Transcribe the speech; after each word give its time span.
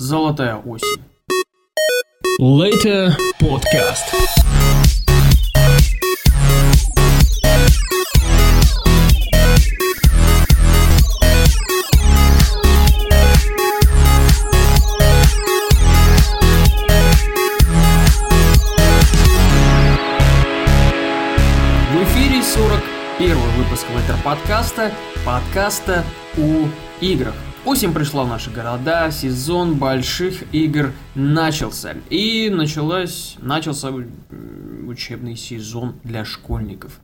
Золотая 0.00 0.54
осень. 0.58 1.02
Later 2.40 3.10
Podcast. 3.40 4.04
В 21.90 22.02
эфире 22.04 22.40
41 22.44 23.36
выпуск 23.56 23.84
Later 23.92 24.14
подкаста, 24.22 24.92
подкаста 25.24 26.04
о 26.36 26.68
играх. 27.00 27.34
Осень 27.64 27.92
пришла 27.92 28.24
в 28.24 28.28
наши 28.28 28.50
города, 28.50 29.10
сезон 29.10 29.74
больших 29.74 30.42
игр 30.54 30.92
начался. 31.14 31.94
И 32.08 32.50
началась, 32.50 33.36
начался 33.40 33.90
учебный 34.86 35.36
сезон 35.36 35.96
для 36.04 36.24
школьников. 36.24 37.00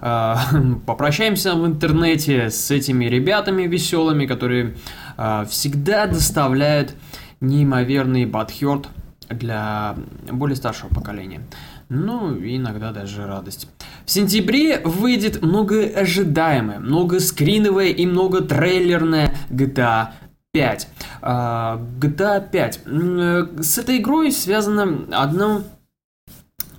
А, 0.00 0.40
Попрощаемся 0.86 1.54
в 1.54 1.66
интернете 1.66 2.50
с 2.50 2.70
этими 2.70 3.06
ребятами 3.06 3.62
веселыми, 3.62 4.26
которые 4.26 4.76
а, 5.16 5.44
всегда 5.46 6.06
доставляют 6.06 6.94
неимоверный 7.40 8.26
бадхерт 8.26 8.88
для 9.30 9.96
более 10.30 10.56
старшего 10.56 10.88
поколения. 10.88 11.40
Ну, 11.88 12.36
иногда 12.38 12.92
даже 12.92 13.26
радость. 13.26 13.68
В 14.08 14.10
сентябре 14.10 14.80
выйдет 14.86 15.42
многоожидаемая, 15.42 16.78
многоскриновая 16.80 17.88
и 17.88 18.06
многотрейлерная 18.06 19.34
GTA 19.50 20.12
5. 20.50 20.88
А, 21.20 21.78
GTA 22.00 22.50
5. 22.50 22.80
М, 22.86 23.20
э, 23.20 23.62
С 23.62 23.76
этой 23.76 23.98
игрой 23.98 24.32
связано 24.32 25.04
одно 25.12 25.60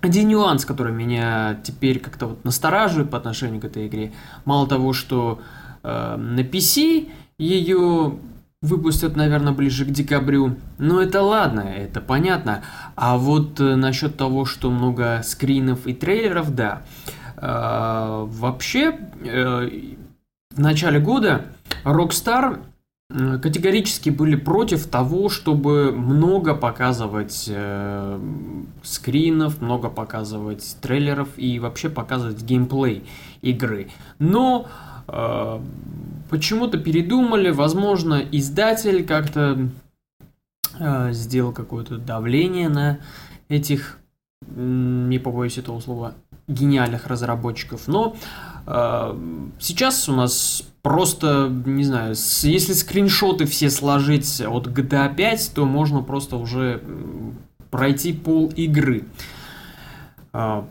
один 0.01 0.29
нюанс, 0.29 0.65
который 0.65 0.91
меня 0.91 1.59
теперь 1.63 1.99
как-то 1.99 2.25
вот 2.25 2.43
настораживает 2.45 3.11
по 3.11 3.19
отношению 3.19 3.61
к 3.61 3.65
этой 3.65 3.85
игре. 3.85 4.11
Мало 4.45 4.67
того, 4.67 4.93
что 4.93 5.39
э, 5.83 6.15
на 6.15 6.39
PC 6.39 7.09
ее 7.37 8.17
выпустят, 8.63 9.15
наверное, 9.15 9.53
ближе 9.53 9.85
к 9.85 9.91
декабрю. 9.91 10.55
Но 10.79 10.99
это 10.99 11.21
ладно, 11.21 11.59
это 11.59 12.01
понятно. 12.01 12.63
А 12.95 13.17
вот 13.17 13.59
э, 13.59 13.75
насчет 13.75 14.17
того, 14.17 14.45
что 14.45 14.71
много 14.71 15.21
скринов 15.23 15.85
и 15.85 15.93
трейлеров, 15.93 16.55
да. 16.55 16.81
Э, 17.05 17.18
вообще, 17.41 18.99
э, 19.23 19.69
в 20.51 20.59
начале 20.59 20.99
года 20.99 21.45
Rockstar 21.85 22.61
категорически 23.09 24.09
были 24.09 24.35
против 24.35 24.87
того, 24.87 25.29
чтобы 25.29 25.91
много 25.91 26.53
показывать 26.53 27.45
э, 27.47 28.19
скринов, 28.83 29.61
много 29.61 29.89
показывать 29.89 30.77
трейлеров 30.81 31.29
и 31.37 31.59
вообще 31.59 31.89
показывать 31.89 32.43
геймплей 32.43 33.03
игры. 33.41 33.89
Но 34.19 34.67
э, 35.07 35.59
почему-то 36.29 36.77
передумали, 36.77 37.49
возможно, 37.51 38.21
издатель 38.31 39.05
как-то 39.05 39.69
сделал 41.09 41.51
какое-то 41.51 41.97
давление 41.97 42.69
на 42.69 42.99
этих, 43.49 43.99
не 44.55 45.19
побоюсь 45.19 45.57
этого 45.57 45.79
слова, 45.79 46.13
гениальных 46.47 47.07
разработчиков. 47.07 47.87
Но 47.87 48.15
э, 48.65 49.17
сейчас 49.59 50.09
у 50.09 50.13
нас 50.13 50.63
просто, 50.81 51.49
не 51.65 51.83
знаю, 51.83 52.15
с- 52.15 52.43
если 52.43 52.73
скриншоты 52.73 53.45
все 53.45 53.69
сложить 53.69 54.41
от 54.41 54.67
GTA 54.67 55.13
5, 55.13 55.51
то 55.53 55.65
можно 55.65 56.01
просто 56.01 56.37
уже 56.37 56.81
пройти 57.69 58.13
пол 58.13 58.51
игры. 58.55 59.03
А, 60.33 60.67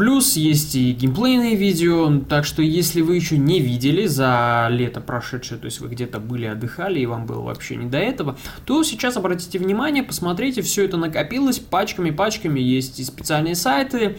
Плюс 0.00 0.34
есть 0.34 0.76
и 0.76 0.92
геймплейные 0.92 1.56
видео, 1.56 2.20
так 2.26 2.46
что 2.46 2.62
если 2.62 3.02
вы 3.02 3.16
еще 3.16 3.36
не 3.36 3.60
видели 3.60 4.06
за 4.06 4.66
лето 4.70 5.02
прошедшее, 5.02 5.60
то 5.60 5.66
есть 5.66 5.78
вы 5.80 5.88
где-то 5.88 6.20
были, 6.20 6.46
отдыхали 6.46 7.00
и 7.00 7.04
вам 7.04 7.26
было 7.26 7.42
вообще 7.42 7.76
не 7.76 7.84
до 7.84 7.98
этого, 7.98 8.38
то 8.64 8.82
сейчас 8.82 9.18
обратите 9.18 9.58
внимание, 9.58 10.02
посмотрите, 10.02 10.62
все 10.62 10.86
это 10.86 10.96
накопилось 10.96 11.58
пачками-пачками, 11.58 12.58
есть 12.58 12.98
и 12.98 13.04
специальные 13.04 13.54
сайты, 13.54 14.16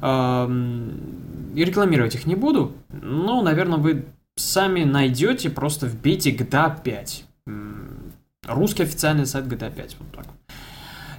Ам, 0.00 0.92
и 1.54 1.64
рекламировать 1.64 2.14
их 2.14 2.24
не 2.24 2.34
буду, 2.34 2.72
но, 2.88 3.42
наверное, 3.42 3.76
вы 3.76 4.06
сами 4.36 4.84
найдете, 4.84 5.50
просто 5.50 5.84
вбейте 5.84 6.30
GTA 6.30 6.82
5. 6.82 7.24
М, 7.46 8.14
Русский 8.46 8.84
официальный 8.84 9.26
сайт 9.26 9.44
GTA 9.44 9.70
5, 9.70 9.96
вот 9.98 10.12
так. 10.16 10.26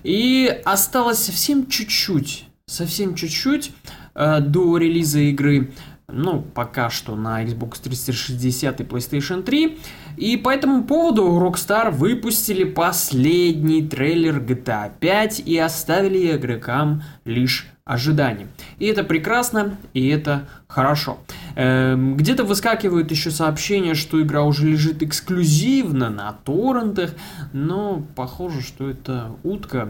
И 0.02 0.48
осталось 0.66 1.20
совсем 1.20 1.68
чуть-чуть, 1.68 2.48
совсем 2.72 3.16
чуть-чуть 3.16 3.72
э, 4.16 4.40
до 4.40 4.78
релиза 4.78 5.20
игры. 5.20 5.72
Ну, 6.14 6.42
пока 6.42 6.90
что 6.90 7.16
на 7.16 7.44
Xbox 7.44 7.82
360 7.84 8.82
и 8.82 8.84
PlayStation 8.84 9.44
3. 9.44 9.78
И 10.18 10.38
по 10.38 10.50
этому 10.50 10.84
поводу 10.84 11.24
Rockstar 11.24 11.90
выпустили 11.92 12.66
последний 12.66 13.88
трейлер 13.88 14.40
GTA 14.40 14.92
5 15.00 15.44
и 15.46 15.58
оставили 15.58 16.36
игрокам 16.36 17.04
лишь 17.24 17.68
ожидание. 17.86 18.48
И 18.78 18.88
это 18.88 19.04
прекрасно, 19.04 19.78
и 19.94 20.08
это 20.10 20.48
хорошо. 20.68 21.20
Эм, 21.56 22.16
Где-то 22.18 22.44
выскакивают 22.44 23.12
еще 23.12 23.32
сообщения, 23.32 23.96
что 23.96 24.22
игра 24.22 24.44
уже 24.44 24.68
лежит 24.68 25.02
эксклюзивно 25.02 26.10
на 26.10 26.34
торрентах, 26.34 27.12
но 27.54 28.06
похоже, 28.16 28.62
что 28.62 28.90
это 28.90 29.32
утка. 29.44 29.90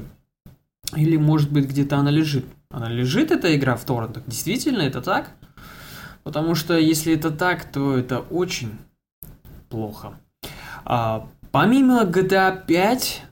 Или, 0.96 1.18
может 1.18 1.52
быть, 1.52 1.68
где-то 1.68 1.97
она 1.97 2.12
лежит. 2.12 2.46
Она 2.72 2.90
лежит, 2.90 3.32
эта 3.32 3.56
игра 3.56 3.76
в 3.76 3.84
торрентах? 3.84 4.24
Действительно, 4.28 4.82
это 4.82 5.02
так? 5.02 5.32
Потому 6.24 6.56
что 6.56 6.78
если 6.78 7.14
это 7.14 7.32
так, 7.32 7.66
то 7.66 7.98
это 7.98 8.20
очень 8.20 8.78
плохо. 9.70 10.14
А, 10.86 11.28
помимо 11.52 12.04
GTA 12.04 12.66
5, 12.66 13.24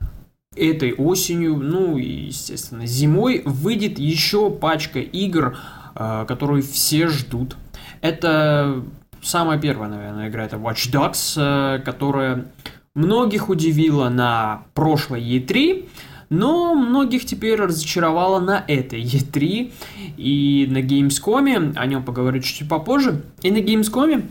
этой 0.56 0.92
осенью, 0.94 1.56
ну 1.56 1.96
и, 1.96 2.26
естественно, 2.26 2.84
зимой 2.86 3.42
выйдет 3.44 3.98
еще 3.98 4.50
пачка 4.50 4.98
игр, 4.98 5.56
а, 5.94 6.24
которые 6.24 6.62
все 6.62 7.08
ждут. 7.08 7.56
Это 8.00 8.82
самая 9.22 9.58
первая, 9.60 9.90
наверное, 9.90 10.28
игра, 10.28 10.44
это 10.44 10.56
Watch 10.56 10.90
Dogs, 10.92 11.34
э, 11.36 11.80
которая 11.80 12.46
многих 12.94 13.48
удивила 13.48 14.08
на 14.08 14.62
прошлой 14.74 15.22
E3, 15.22 15.88
но 16.30 16.74
многих 16.74 17.26
теперь 17.26 17.56
разочаровала 17.56 18.40
на 18.40 18.64
этой 18.66 19.02
E3 19.02 19.72
и 20.16 20.66
на 20.70 20.78
Gamescom, 20.78 21.76
о 21.76 21.86
нем 21.86 22.04
поговорю 22.04 22.40
чуть 22.40 22.68
попозже, 22.68 23.22
и 23.42 23.50
на 23.50 23.58
Gamescom 23.58 24.24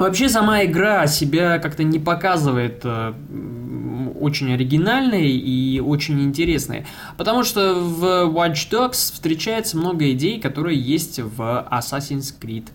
Вообще 0.00 0.30
сама 0.30 0.64
игра 0.64 1.06
себя 1.06 1.58
как-то 1.58 1.84
не 1.84 1.98
показывает 1.98 2.80
э, 2.84 3.12
очень 4.18 4.50
оригинальной 4.50 5.28
и 5.30 5.78
очень 5.78 6.22
интересной, 6.22 6.86
потому 7.18 7.44
что 7.44 7.74
в 7.74 8.32
Watch 8.34 8.70
Dogs 8.70 9.12
встречается 9.12 9.76
много 9.76 10.10
идей, 10.12 10.40
которые 10.40 10.80
есть 10.80 11.18
в 11.18 11.68
Assassin's 11.70 12.32
Creed. 12.40 12.68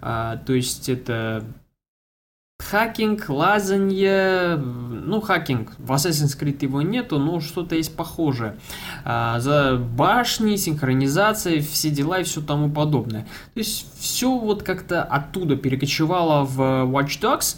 А, 0.00 0.38
то 0.46 0.54
есть 0.54 0.88
это 0.88 1.44
хакинг, 2.58 3.28
лазанье, 3.28 4.56
ну 4.56 5.20
хакинг, 5.20 5.72
в 5.78 5.92
Assassin's 5.92 6.38
Creed 6.38 6.58
его 6.62 6.82
нету, 6.82 7.18
но 7.18 7.40
что-то 7.40 7.76
есть 7.76 7.94
похожее. 7.94 8.56
А, 9.04 9.38
за 9.40 9.76
башни, 9.76 10.56
синхронизация, 10.56 11.60
все 11.60 11.90
дела 11.90 12.20
и 12.20 12.24
все 12.24 12.40
тому 12.40 12.70
подобное. 12.70 13.22
То 13.54 13.60
есть 13.60 13.86
все 13.98 14.36
вот 14.36 14.62
как-то 14.62 15.02
оттуда 15.02 15.56
перекочевало 15.56 16.44
в 16.44 16.60
Watch 16.60 17.20
Dogs. 17.20 17.56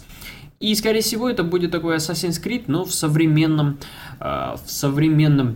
И, 0.59 0.75
скорее 0.75 1.01
всего, 1.01 1.29
это 1.29 1.43
будет 1.43 1.71
такой 1.71 1.95
Assassin's 1.95 2.43
Creed, 2.43 2.65
но 2.67 2.83
в 2.83 2.93
современном, 2.93 3.79
э, 4.19 4.55
в 4.63 4.69
современном 4.69 5.55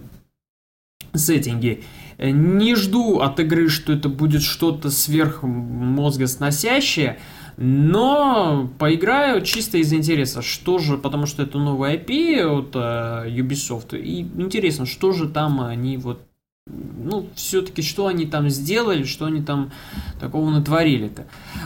сеттинге. 1.13 1.83
Э, 2.17 2.29
Не 2.29 2.75
жду 2.75 3.19
от 3.19 3.39
игры, 3.39 3.69
что 3.69 3.93
это 3.93 4.09
будет 4.09 4.41
что-то 4.41 4.89
сверхмозгосносящее, 4.89 7.19
но 7.57 8.69
поиграю 8.79 9.41
чисто 9.41 9.77
из 9.77 9.93
интереса, 9.93 10.41
что 10.41 10.79
же, 10.79 10.97
потому 10.97 11.25
что 11.25 11.43
это 11.43 11.57
новый 11.57 11.95
IP 11.95 12.43
от 12.43 12.75
э, 12.75 13.29
Ubisoft, 13.29 13.97
и 13.97 14.21
интересно, 14.21 14.85
что 14.85 15.11
же 15.11 15.27
там 15.27 15.61
они 15.61 15.97
вот 15.97 16.21
ну, 16.65 17.27
все-таки, 17.35 17.81
что 17.81 18.07
они 18.07 18.25
там 18.25 18.49
сделали, 18.49 19.03
что 19.03 19.25
они 19.25 19.41
там 19.41 19.71
такого 20.19 20.49
натворили-то. 20.49 21.25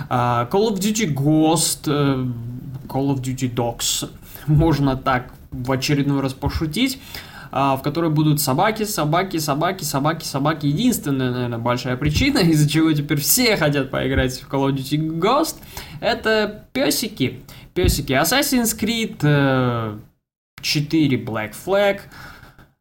А, 0.09 0.49
Call 0.51 0.73
of 0.73 0.79
Duty 0.79 1.13
Ghost, 1.13 1.83
э, 1.85 2.25
Call 2.87 3.13
of 3.13 3.21
Duty 3.21 3.53
Dogs, 3.53 4.09
можно 4.47 4.97
так 4.97 5.33
в 5.51 5.71
очередной 5.71 6.21
раз 6.21 6.33
пошутить, 6.33 6.99
в 7.57 7.81
которой 7.81 8.11
будут 8.11 8.39
собаки, 8.39 8.83
собаки, 8.83 9.37
собаки, 9.37 9.83
собаки, 9.83 10.23
собаки. 10.23 10.67
Единственная, 10.67 11.31
наверное, 11.31 11.57
большая 11.57 11.97
причина, 11.97 12.37
из-за 12.51 12.69
чего 12.69 12.91
теперь 12.93 13.19
все 13.19 13.57
хотят 13.57 13.89
поиграть 13.89 14.39
в 14.39 14.47
Call 14.47 14.69
of 14.69 14.75
Duty 14.75 15.19
Ghost, 15.19 15.55
это 15.99 16.65
песики. 16.73 17.39
Песики. 17.73 18.13
Assassin's 18.13 18.77
Creed 18.79 19.17
э, 19.23 19.97
4 20.61 21.17
Black 21.23 21.53
Flag. 21.65 22.01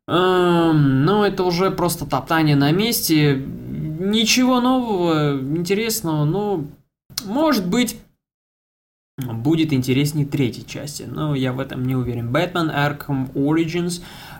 Эм, 0.08 1.04
ну, 1.04 1.24
это 1.24 1.42
уже 1.42 1.70
просто 1.70 2.06
топтание 2.06 2.54
на 2.54 2.70
месте. 2.70 3.34
Ничего 3.34 4.60
нового, 4.60 5.40
интересного, 5.40 6.24
ну, 6.24 6.68
может 7.24 7.66
быть, 7.66 7.96
будет 9.18 9.72
интереснее 9.72 10.26
третьей 10.26 10.66
части, 10.66 11.04
но 11.04 11.34
я 11.34 11.52
в 11.52 11.60
этом 11.60 11.84
не 11.86 11.96
уверен. 11.96 12.30
Batman 12.30 12.70
Arkham 12.70 13.32
Origins 13.32 14.00
э, 14.00 14.35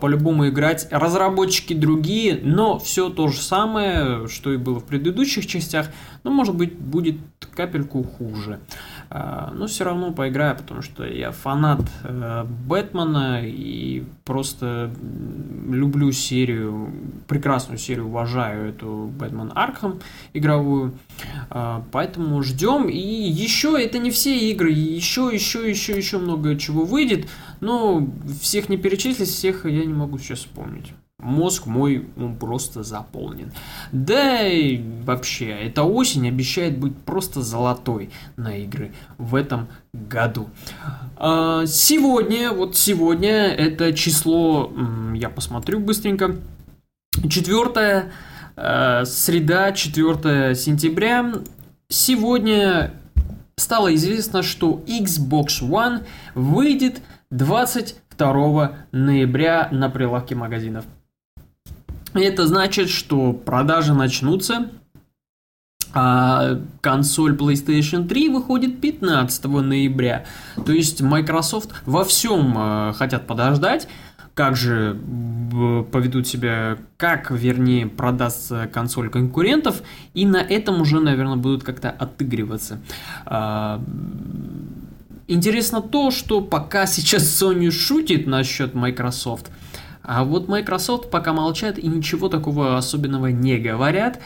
по-любому 0.00 0.48
играть. 0.48 0.86
Разработчики 0.90 1.72
другие, 1.72 2.40
но 2.42 2.78
все 2.78 3.08
то 3.08 3.28
же 3.28 3.40
самое, 3.40 4.28
что 4.28 4.52
и 4.52 4.56
было 4.56 4.80
в 4.80 4.84
предыдущих 4.84 5.46
частях, 5.46 5.90
но 6.24 6.30
может 6.30 6.54
быть 6.54 6.74
будет 6.76 7.16
капельку 7.54 8.02
хуже. 8.02 8.60
А, 8.60 8.95
но 9.10 9.66
все 9.66 9.84
равно 9.84 10.12
поиграю, 10.12 10.56
потому 10.56 10.82
что 10.82 11.04
я 11.04 11.30
фанат 11.30 11.80
э, 12.02 12.44
Бэтмена 12.66 13.40
и 13.44 14.04
просто 14.24 14.90
люблю 15.68 16.10
серию, 16.12 16.90
прекрасную 17.28 17.78
серию, 17.78 18.06
уважаю 18.06 18.70
эту 18.70 19.10
Бэтмен 19.18 19.52
Arkham 19.54 20.00
игровую, 20.32 20.94
а, 21.50 21.84
поэтому 21.92 22.42
ждем. 22.42 22.88
И 22.88 22.98
еще 22.98 23.80
это 23.80 23.98
не 23.98 24.10
все 24.10 24.36
игры, 24.50 24.70
еще, 24.70 25.30
еще, 25.32 25.68
еще, 25.68 25.96
еще 25.96 26.18
много 26.18 26.56
чего 26.56 26.84
выйдет, 26.84 27.28
но 27.60 28.06
всех 28.40 28.68
не 28.68 28.76
перечислить, 28.76 29.28
всех 29.28 29.64
я 29.64 29.84
не 29.84 29.94
могу 29.94 30.18
сейчас 30.18 30.40
вспомнить 30.40 30.92
мозг 31.26 31.66
мой, 31.66 32.06
он 32.16 32.36
просто 32.36 32.82
заполнен. 32.82 33.52
Да 33.92 34.46
и 34.46 34.80
вообще, 35.04 35.48
эта 35.48 35.82
осень 35.82 36.28
обещает 36.28 36.78
быть 36.78 36.96
просто 36.96 37.42
золотой 37.42 38.10
на 38.36 38.56
игры 38.56 38.92
в 39.18 39.34
этом 39.34 39.68
году. 39.92 40.48
А, 41.16 41.66
сегодня, 41.66 42.52
вот 42.52 42.76
сегодня, 42.76 43.48
это 43.48 43.92
число, 43.92 44.72
я 45.14 45.28
посмотрю 45.28 45.80
быстренько, 45.80 46.36
4 47.28 48.12
э, 48.56 49.04
среда, 49.04 49.72
4 49.72 50.54
сентября. 50.54 51.32
Сегодня 51.88 52.92
стало 53.56 53.94
известно, 53.94 54.42
что 54.42 54.82
Xbox 54.86 55.62
One 55.62 56.04
выйдет 56.34 57.00
22 57.30 58.72
ноября 58.92 59.68
на 59.72 59.88
прилавке 59.88 60.34
магазинов. 60.34 60.84
Это 62.16 62.46
значит, 62.46 62.88
что 62.88 63.32
продажи 63.32 63.92
начнутся, 63.92 64.70
а 65.92 66.58
консоль 66.80 67.34
PlayStation 67.34 68.06
3 68.06 68.28
выходит 68.30 68.80
15 68.80 69.44
ноября. 69.44 70.24
То 70.64 70.72
есть 70.72 71.00
Microsoft 71.00 71.70
во 71.84 72.04
всем 72.04 72.54
э, 72.56 72.92
хотят 72.94 73.26
подождать, 73.26 73.88
как 74.34 74.56
же 74.56 74.98
поведут 75.90 76.26
себя, 76.26 76.76
как, 76.98 77.30
вернее, 77.30 77.86
продастся 77.86 78.68
консоль 78.70 79.08
конкурентов, 79.08 79.82
и 80.12 80.26
на 80.26 80.38
этом 80.38 80.82
уже, 80.82 81.00
наверное, 81.00 81.36
будут 81.36 81.64
как-то 81.64 81.90
отыгрываться. 81.90 82.78
А, 83.24 83.82
интересно 85.26 85.80
то, 85.80 86.10
что 86.10 86.42
пока 86.42 86.84
сейчас 86.86 87.22
Sony 87.42 87.70
шутит 87.70 88.26
насчет 88.26 88.74
Microsoft– 88.74 89.50
а 90.06 90.22
вот 90.22 90.46
Microsoft 90.46 91.10
пока 91.10 91.32
молчат 91.32 91.78
и 91.78 91.86
ничего 91.88 92.28
такого 92.28 92.78
особенного 92.78 93.26
не 93.26 93.58
говорят. 93.58 94.20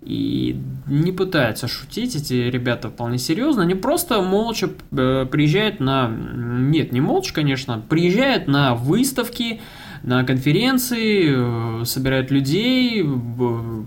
И 0.00 0.58
не 0.86 1.10
пытаются 1.10 1.66
шутить 1.66 2.14
эти 2.14 2.34
ребята 2.34 2.88
вполне 2.88 3.18
серьезно. 3.18 3.62
Они 3.62 3.74
просто 3.74 4.22
молча 4.22 4.70
э, 4.92 5.26
приезжают 5.30 5.80
на... 5.80 6.08
Нет, 6.08 6.92
не 6.92 7.00
молча, 7.00 7.34
конечно. 7.34 7.82
Приезжают 7.88 8.46
на 8.46 8.76
выставки, 8.76 9.60
на 10.04 10.22
конференции, 10.22 11.80
э, 11.82 11.84
собирают 11.84 12.30
людей, 12.30 13.02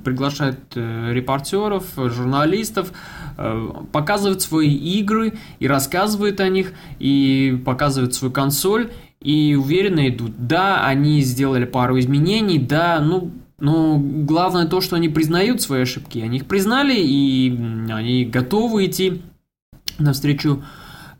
приглашают 0.03 0.59
э, 0.75 1.13
репортеров, 1.13 1.85
журналистов, 1.95 2.91
показывают 3.93 4.41
свои 4.41 4.75
игры 4.75 5.35
и 5.59 5.67
рассказывают 5.69 6.41
о 6.41 6.49
них, 6.49 6.73
и 6.99 7.57
показывают 7.65 8.13
свою 8.13 8.33
консоль 8.33 8.89
и 9.21 9.55
уверенно 9.55 10.07
идут. 10.09 10.47
Да, 10.47 10.85
они 10.85 11.21
сделали 11.21 11.65
пару 11.65 11.99
изменений, 11.99 12.59
да, 12.59 12.99
ну, 13.01 13.31
но 13.59 13.97
главное 13.99 14.65
то, 14.65 14.81
что 14.81 14.95
они 14.95 15.09
признают 15.09 15.61
свои 15.61 15.81
ошибки. 15.81 16.19
Они 16.19 16.37
их 16.37 16.45
признали, 16.45 16.95
и 16.95 17.49
они 17.91 18.25
готовы 18.25 18.85
идти 18.85 19.21
навстречу 19.97 20.63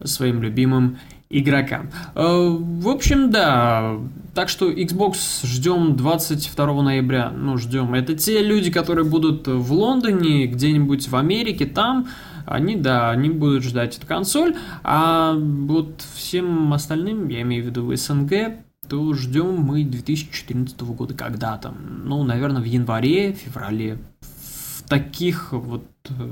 своим 0.04 0.42
любимым 0.42 0.98
игрокам. 1.30 1.92
Э, 2.16 2.48
в 2.50 2.88
общем, 2.88 3.30
да. 3.30 3.98
Так 4.34 4.50
что 4.50 4.72
Xbox 4.72 5.46
ждем 5.46 5.96
22 5.96 6.82
ноября. 6.82 7.30
Ну, 7.30 7.58
ждем. 7.58 7.94
Это 7.94 8.16
те 8.16 8.42
люди, 8.42 8.72
которые 8.72 9.06
будут 9.06 9.48
в 9.48 9.74
Лондоне, 9.74 10.48
где-нибудь 10.48 11.10
в 11.10 11.16
Америке, 11.16 11.66
там 11.66 12.08
они, 12.50 12.76
да, 12.76 13.12
они 13.12 13.30
будут 13.30 13.64
ждать 13.64 13.98
эту 13.98 14.08
консоль, 14.08 14.56
а 14.84 15.36
вот 15.36 16.04
всем 16.16 16.74
остальным, 16.74 17.28
я 17.30 17.44
имею 17.44 17.64
в 17.64 17.68
виду 17.68 17.96
СНГ, 17.96 18.58
то 18.88 19.14
ждем 19.14 19.56
мы 19.58 19.84
2014 19.84 20.82
года 20.82 21.14
когда-то. 21.14 21.72
Ну, 21.72 22.24
наверное, 22.24 22.62
в 22.62 22.66
январе, 22.66 23.34
феврале. 23.34 24.00
В 24.22 24.84
таких 24.90 25.54
вот, 25.54 25.86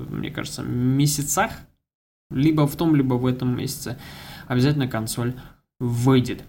мне 0.09 0.31
кажется, 0.31 0.63
месяцах, 0.63 1.51
либо 2.31 2.65
в 2.65 2.75
том, 2.75 2.95
либо 2.95 3.13
в 3.13 3.27
этом 3.27 3.55
месяце, 3.55 3.99
обязательно 4.47 4.87
консоль 4.87 5.35
выйдет. 5.79 6.41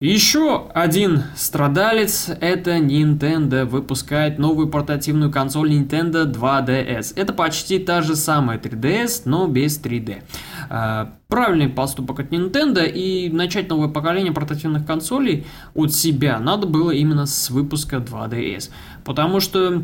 Еще 0.00 0.68
один 0.74 1.24
страдалец– 1.34 2.28
это 2.40 2.76
Nintendo 2.76 3.64
выпускает 3.64 4.38
новую 4.38 4.68
портативную 4.68 5.32
консоль 5.32 5.72
Nintendo 5.72 6.24
2DS. 6.24 7.14
Это 7.16 7.32
почти 7.32 7.80
та 7.80 8.00
же 8.02 8.14
самая 8.14 8.60
3DS, 8.60 9.22
но 9.24 9.48
без 9.48 9.82
3D. 9.82 10.22
А, 10.70 11.14
правильный 11.26 11.68
поступок 11.68 12.20
от 12.20 12.30
Nintendo 12.30 12.86
и 12.88 13.28
начать 13.28 13.68
новое 13.68 13.88
поколение 13.88 14.32
портативных 14.32 14.86
консолей 14.86 15.48
от 15.74 15.92
себя 15.92 16.38
надо 16.38 16.68
было 16.68 16.92
именно 16.92 17.26
с 17.26 17.50
выпуска 17.50 17.96
2DS. 17.96 18.70
Потому 19.04 19.40
что 19.40 19.82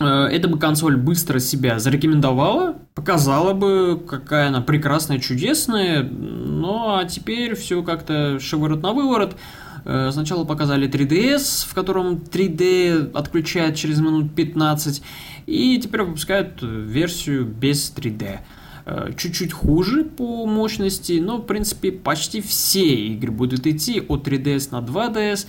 эта 0.00 0.48
бы 0.48 0.58
консоль 0.58 0.96
быстро 0.96 1.38
себя 1.38 1.78
зарекомендовала, 1.78 2.76
показала 2.94 3.52
бы, 3.52 4.02
какая 4.08 4.48
она 4.48 4.60
прекрасная, 4.60 5.18
чудесная, 5.18 6.02
ну 6.02 6.96
а 6.96 7.04
теперь 7.04 7.54
все 7.54 7.82
как-то 7.82 8.40
шиворот 8.40 8.82
на 8.82 8.92
выворот. 8.92 9.36
Э, 9.84 10.10
сначала 10.12 10.44
показали 10.44 10.88
3DS, 10.88 11.68
в 11.68 11.74
котором 11.74 12.14
3D 12.14 13.12
отключает 13.12 13.76
через 13.76 14.00
минут 14.00 14.34
15, 14.34 15.02
и 15.46 15.78
теперь 15.78 16.02
выпускают 16.02 16.58
версию 16.62 17.46
без 17.46 17.92
3D. 17.94 18.40
Э, 18.84 19.12
чуть-чуть 19.16 19.52
хуже 19.52 20.04
по 20.04 20.44
мощности, 20.46 21.20
но 21.20 21.38
в 21.38 21.46
принципе 21.46 21.92
почти 21.92 22.40
все 22.40 22.94
игры 23.06 23.30
будут 23.30 23.66
идти 23.66 24.00
от 24.00 24.26
3DS 24.26 24.68
на 24.72 24.84
2DS. 24.84 25.46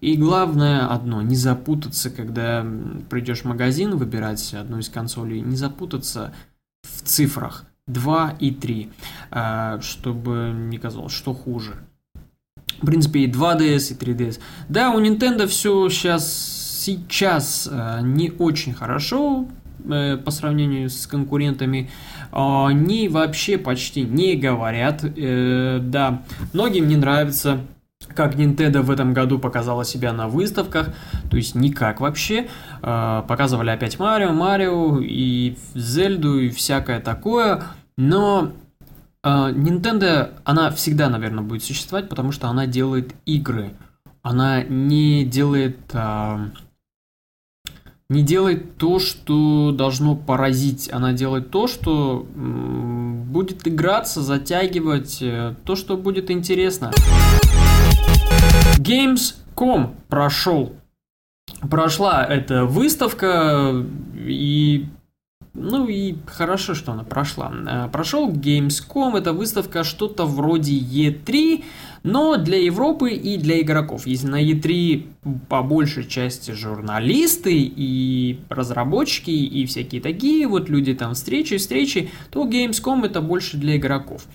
И 0.00 0.16
главное 0.16 0.88
одно, 0.88 1.22
не 1.22 1.36
запутаться, 1.36 2.10
когда 2.10 2.66
придешь 3.08 3.42
в 3.42 3.44
магазин 3.44 3.96
выбирать 3.96 4.52
одну 4.54 4.78
из 4.78 4.88
консолей, 4.88 5.40
не 5.40 5.56
запутаться 5.56 6.34
в 6.82 7.02
цифрах 7.02 7.66
2 7.86 8.36
и 8.40 8.50
3, 8.50 8.90
а, 9.30 9.80
чтобы 9.80 10.52
не 10.52 10.78
казалось, 10.78 11.12
что 11.12 11.34
хуже. 11.34 11.74
В 12.80 12.86
принципе, 12.86 13.20
и 13.20 13.30
2DS, 13.30 13.92
и 13.92 13.94
3DS. 13.94 14.40
Да, 14.68 14.90
у 14.90 15.00
Nintendo 15.00 15.46
все 15.46 15.88
сейчас, 15.88 16.80
сейчас 16.80 17.68
а, 17.70 18.00
не 18.00 18.32
очень 18.32 18.74
хорошо 18.74 19.46
э, 19.46 19.61
по 20.24 20.30
сравнению 20.30 20.88
с 20.90 21.06
конкурентами. 21.06 21.90
Они 22.30 23.08
вообще 23.08 23.58
почти 23.58 24.02
не 24.02 24.36
говорят. 24.36 25.04
Э, 25.04 25.80
да, 25.82 26.22
многим 26.52 26.88
не 26.88 26.96
нравится 26.96 27.60
как 28.14 28.34
Nintendo 28.34 28.82
в 28.82 28.90
этом 28.90 29.12
году 29.12 29.38
показала 29.38 29.84
себя 29.84 30.12
на 30.12 30.28
выставках, 30.28 30.88
то 31.30 31.36
есть 31.36 31.54
никак 31.54 32.00
вообще. 32.00 32.48
А, 32.82 33.22
показывали 33.22 33.70
опять 33.70 33.98
Марио, 33.98 34.32
Марио 34.32 34.98
и 35.00 35.56
Зельду 35.74 36.38
и 36.38 36.50
всякое 36.50 37.00
такое, 37.00 37.62
но 37.96 38.52
а, 39.22 39.50
Nintendo, 39.50 40.34
она 40.44 40.70
всегда, 40.70 41.08
наверное, 41.08 41.44
будет 41.44 41.62
существовать, 41.62 42.08
потому 42.08 42.32
что 42.32 42.48
она 42.48 42.66
делает 42.66 43.14
игры. 43.24 43.70
Она 44.22 44.62
не 44.62 45.24
делает... 45.24 45.78
Не 48.12 48.22
делает 48.22 48.76
то, 48.76 48.98
что 48.98 49.72
должно 49.72 50.14
поразить. 50.14 50.92
Она 50.92 51.14
делает 51.14 51.50
то, 51.50 51.66
что 51.66 52.26
будет 52.34 53.66
играться, 53.66 54.20
затягивать, 54.20 55.22
э, 55.22 55.54
то, 55.64 55.76
что 55.76 55.96
будет 55.96 56.30
интересно. 56.30 56.92
Gamescom 58.76 59.94
прошел. 60.08 60.74
Прошла 61.70 62.22
эта 62.22 62.66
выставка, 62.66 63.82
и 64.14 64.84
Ну 65.54 65.86
и 65.86 66.14
хорошо, 66.26 66.74
что 66.74 66.92
она 66.92 67.04
прошла. 67.04 67.52
Э, 67.66 67.88
прошел 67.92 68.30
Gamescom, 68.30 69.18
это 69.18 69.34
выставка 69.34 69.84
что-то 69.84 70.24
вроде 70.24 70.72
E3, 70.72 71.62
но 72.04 72.38
для 72.38 72.58
Европы 72.58 73.10
и 73.10 73.36
для 73.36 73.60
игроков. 73.60 74.06
Если 74.06 74.28
на 74.28 74.42
E3 74.42 75.06
по 75.50 75.62
большей 75.62 76.06
части 76.06 76.52
журналисты 76.52 77.52
и 77.54 78.40
разработчики 78.48 79.30
и 79.30 79.66
всякие 79.66 80.00
такие 80.00 80.48
вот 80.48 80.70
люди 80.70 80.94
там 80.94 81.12
встречи, 81.12 81.58
встречи, 81.58 82.10
то 82.30 82.48
Gamescom 82.48 83.04
это 83.04 83.20
больше 83.20 83.58
для 83.58 83.76
игроков. 83.76 84.26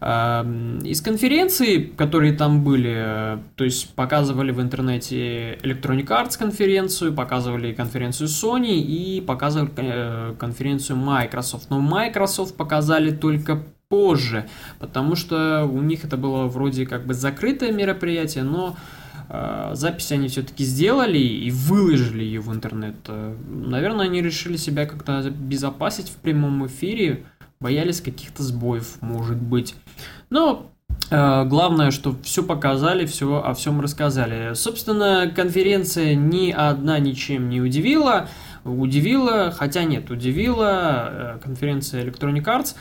Эм, 0.00 0.78
из 0.80 1.02
конференций, 1.02 1.92
которые 1.96 2.32
там 2.32 2.62
были, 2.62 2.94
э, 2.94 3.38
то 3.56 3.64
есть 3.64 3.94
показывали 3.94 4.52
в 4.52 4.60
интернете 4.60 5.54
Electronic 5.56 6.06
Arts 6.06 6.38
конференцию, 6.38 7.12
показывали 7.12 7.72
конференцию 7.72 8.28
Sony 8.28 8.78
и 8.78 9.20
показывали 9.20 9.72
э, 9.76 10.34
конференцию 10.38 10.98
Microsoft. 10.98 11.70
Но 11.70 11.80
Microsoft 11.80 12.56
показали 12.56 13.10
только 13.10 13.64
позже, 13.88 14.46
потому 14.78 15.16
что 15.16 15.64
у 15.64 15.80
них 15.80 16.04
это 16.04 16.16
было 16.16 16.46
вроде 16.46 16.86
как 16.86 17.04
бы 17.04 17.14
закрытое 17.14 17.72
мероприятие, 17.72 18.44
но 18.44 18.76
э, 19.28 19.70
запись 19.72 20.12
они 20.12 20.28
все-таки 20.28 20.62
сделали 20.62 21.18
и 21.18 21.50
выложили 21.50 22.22
ее 22.22 22.40
в 22.40 22.54
интернет. 22.54 22.94
Наверное, 23.48 24.06
они 24.06 24.22
решили 24.22 24.56
себя 24.58 24.86
как-то 24.86 25.18
обезопасить 25.18 26.08
в 26.08 26.16
прямом 26.18 26.66
эфире, 26.68 27.24
боялись 27.60 28.00
каких-то 28.00 28.42
сбоев, 28.42 29.00
может 29.00 29.36
быть. 29.36 29.74
Но 30.30 30.70
э, 31.10 31.44
главное, 31.44 31.90
что 31.90 32.16
все 32.22 32.42
показали, 32.42 33.06
все 33.06 33.42
о 33.42 33.54
всем 33.54 33.80
рассказали. 33.80 34.54
Собственно, 34.54 35.30
конференция 35.34 36.14
ни 36.14 36.50
одна 36.50 36.98
ничем 36.98 37.48
не 37.48 37.60
удивила. 37.60 38.28
Удивила, 38.64 39.50
хотя 39.50 39.84
нет, 39.84 40.10
удивила 40.10 41.08
э, 41.10 41.38
конференция 41.42 42.04
Electronic 42.04 42.44
Arts, 42.44 42.74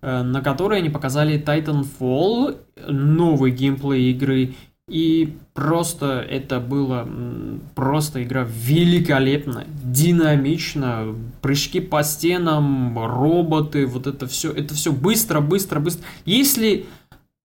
э, 0.00 0.22
на 0.22 0.40
которой 0.40 0.78
они 0.78 0.90
показали 0.90 1.42
Titanfall, 1.42 2.58
новый 2.88 3.50
геймплей 3.50 4.12
игры, 4.12 4.54
и 4.92 5.38
просто 5.54 6.20
это 6.20 6.60
было 6.60 7.08
просто 7.74 8.22
игра 8.22 8.46
великолепная, 8.46 9.66
динамично, 9.82 11.14
прыжки 11.40 11.80
по 11.80 12.02
стенам, 12.02 12.98
роботы, 12.98 13.86
вот 13.86 14.06
это 14.06 14.26
все, 14.26 14.52
это 14.52 14.74
все 14.74 14.92
быстро, 14.92 15.40
быстро, 15.40 15.80
быстро. 15.80 16.04
Если 16.26 16.84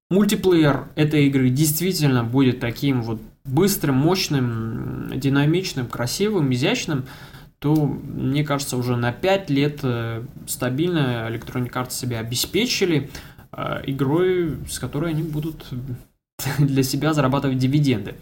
мультиплеер 0.10 0.90
этой 0.96 1.28
игры 1.28 1.50
действительно 1.50 2.26
будет 2.26 2.60
таким 2.60 3.02
вот 3.02 3.22
быстрым, 3.46 3.96
мощным, 3.96 5.14
динамичным, 5.16 5.88
красивым, 5.88 6.52
изящным, 6.54 7.06
то, 7.60 7.74
мне 7.74 8.44
кажется, 8.44 8.76
уже 8.76 8.98
на 8.98 9.14
5 9.14 9.50
лет 9.50 9.80
э, 9.84 10.24
стабильно 10.48 11.30
Electronic 11.32 11.72
Arts 11.72 11.92
себя 11.92 12.20
обеспечили 12.20 13.10
э, 13.54 13.84
игрой, 13.88 14.58
с 14.70 14.80
которой 14.80 15.12
они 15.12 15.24
будут 15.24 15.66
для 16.60 16.84
себя 16.84 17.14
зарабатывать 17.14 17.58
дивиденды. 17.58 18.16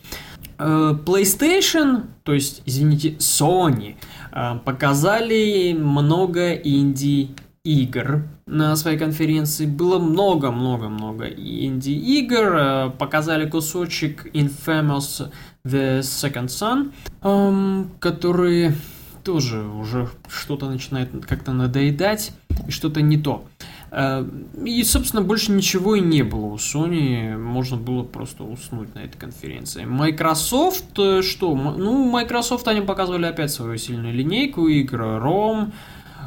Э, 0.58 0.96
PlayStation, 1.06 2.06
то 2.24 2.34
есть, 2.34 2.62
извините, 2.66 3.16
Sony, 3.20 3.96
э, 4.32 4.60
показали 4.64 5.74
много 5.78 6.54
инди-игр 6.54 8.24
на 8.46 8.76
своей 8.78 8.98
конференции. 8.98 9.66
Было 9.66 10.00
много-много-много 10.00 11.28
инди-игр. 11.28 12.56
Э, 12.56 12.90
показали 12.98 13.50
кусочек 13.50 14.28
Infamous 14.34 15.30
The 15.66 16.00
Second 16.00 16.48
Son, 16.48 16.94
эм, 17.22 17.92
который 18.00 18.76
тоже 19.24 19.64
уже 19.64 20.08
что-то 20.30 20.70
начинает 20.70 21.10
как-то 21.26 21.52
надоедать 21.52 22.32
и 22.68 22.72
что-то 22.72 23.02
не 23.02 23.18
то. 23.18 23.46
Э, 23.98 24.26
и, 24.66 24.84
собственно, 24.84 25.22
больше 25.22 25.54
ничего 25.54 25.96
и 25.96 26.02
не 26.02 26.22
было 26.22 26.48
у 26.48 26.56
Sony. 26.56 27.38
Можно 27.38 27.78
было 27.78 28.04
просто 28.04 28.44
уснуть 28.44 28.94
на 28.94 29.00
этой 29.00 29.18
конференции. 29.18 29.86
Microsoft, 29.86 31.00
э, 31.00 31.22
что? 31.22 31.56
Ну, 31.56 32.12
Microsoft 32.12 32.68
они 32.68 32.82
показывали 32.82 33.26
опять 33.26 33.52
свою 33.52 33.78
сильную 33.78 34.14
линейку 34.14 34.68
игр 34.68 35.02
ROM, 35.02 35.72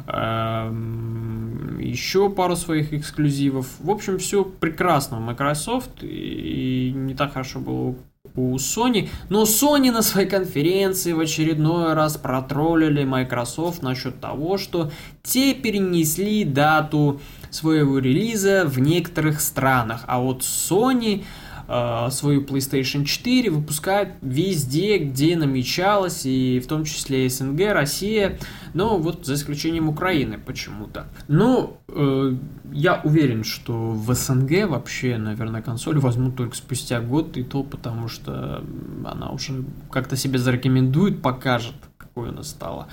эм, 0.07 1.77
еще 1.79 2.31
пару 2.31 2.55
своих 2.55 2.91
эксклюзивов. 2.91 3.67
В 3.79 3.91
общем, 3.91 4.17
все 4.17 4.43
прекрасно 4.43 5.17
у 5.17 5.21
Microsoft, 5.21 6.01
и 6.01 6.91
не 6.95 7.13
так 7.13 7.33
хорошо 7.33 7.59
было 7.59 7.95
у 8.35 8.55
Sony. 8.55 9.09
Но 9.29 9.43
Sony 9.43 9.91
на 9.91 10.01
своей 10.01 10.27
конференции 10.27 11.13
в 11.13 11.19
очередной 11.19 11.93
раз 11.93 12.17
протроллили 12.17 13.03
Microsoft 13.03 13.83
насчет 13.83 14.19
того, 14.19 14.57
что 14.57 14.91
те 15.21 15.53
перенесли 15.53 16.43
дату 16.43 17.19
своего 17.49 17.99
релиза 17.99 18.65
в 18.65 18.79
некоторых 18.79 19.41
странах. 19.41 20.03
А 20.07 20.19
вот 20.19 20.41
Sony 20.41 21.23
э, 21.67 22.07
свою 22.11 22.41
PlayStation 22.41 23.05
4 23.05 23.49
выпускает 23.49 24.13
везде, 24.21 24.97
где 24.97 25.35
намечалось, 25.35 26.25
и 26.25 26.59
в 26.59 26.67
том 26.67 26.85
числе 26.85 27.29
СНГ, 27.29 27.71
Россия, 27.71 28.39
но 28.73 28.97
вот 28.97 29.25
за 29.25 29.35
исключением 29.35 29.89
Украины 29.89 30.37
почему-то. 30.37 31.07
Ну, 31.27 31.77
э, 31.87 32.33
я 32.71 33.01
уверен, 33.03 33.43
что 33.43 33.91
в 33.91 34.13
СНГ 34.13 34.69
вообще, 34.69 35.17
наверное, 35.17 35.61
консоль 35.61 35.99
возьмут 35.99 36.35
только 36.35 36.55
спустя 36.55 37.01
год, 37.01 37.37
и 37.37 37.43
то 37.43 37.63
потому, 37.63 38.07
что 38.07 38.63
она 39.05 39.29
уже 39.31 39.63
как-то 39.91 40.15
себе 40.15 40.39
зарекомендует, 40.39 41.21
покажет, 41.21 41.75
какой 41.97 42.29
она 42.29 42.43
стала. 42.43 42.87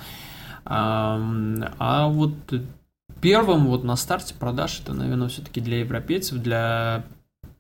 А 0.69 2.09
вот 2.09 2.35
первым 3.21 3.67
вот 3.67 3.85
на 3.85 3.97
старте 3.97 4.35
продаж 4.35 4.81
это, 4.83 4.95
наверное, 4.95 5.29
все-таки 5.29 5.61
для 5.61 5.81
европейцев, 5.81 6.39
для 6.39 7.05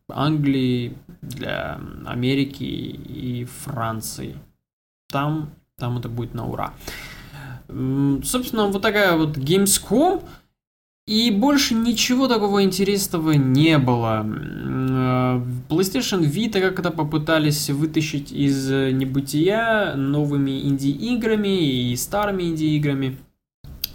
Англии, 0.09 0.97
для 1.23 1.81
Америки 2.07 2.65
и 2.65 3.45
Франции. 3.45 4.37
Там, 5.11 5.51
там 5.79 5.99
это 5.99 6.09
будет 6.09 6.35
на 6.35 6.47
ура. 6.47 6.75
Собственно, 7.69 8.67
вот 8.67 8.83
такая 8.83 9.17
вот 9.17 9.37
Gamescom. 9.37 10.23
И 11.09 11.31
больше 11.31 11.75
ничего 11.75 12.27
такого 12.27 12.65
интересного 12.65 13.31
не 13.31 13.79
было. 13.79 14.27
PlayStation 15.69 16.23
Vita 16.23 16.61
как-то 16.61 16.91
попытались 16.91 17.71
вытащить 17.71 18.33
из 18.33 18.69
небытия 18.69 19.95
новыми 19.95 20.67
инди-играми 20.67 21.93
и 21.93 21.97
старыми 21.97 22.43
инди-играми. 22.43 23.19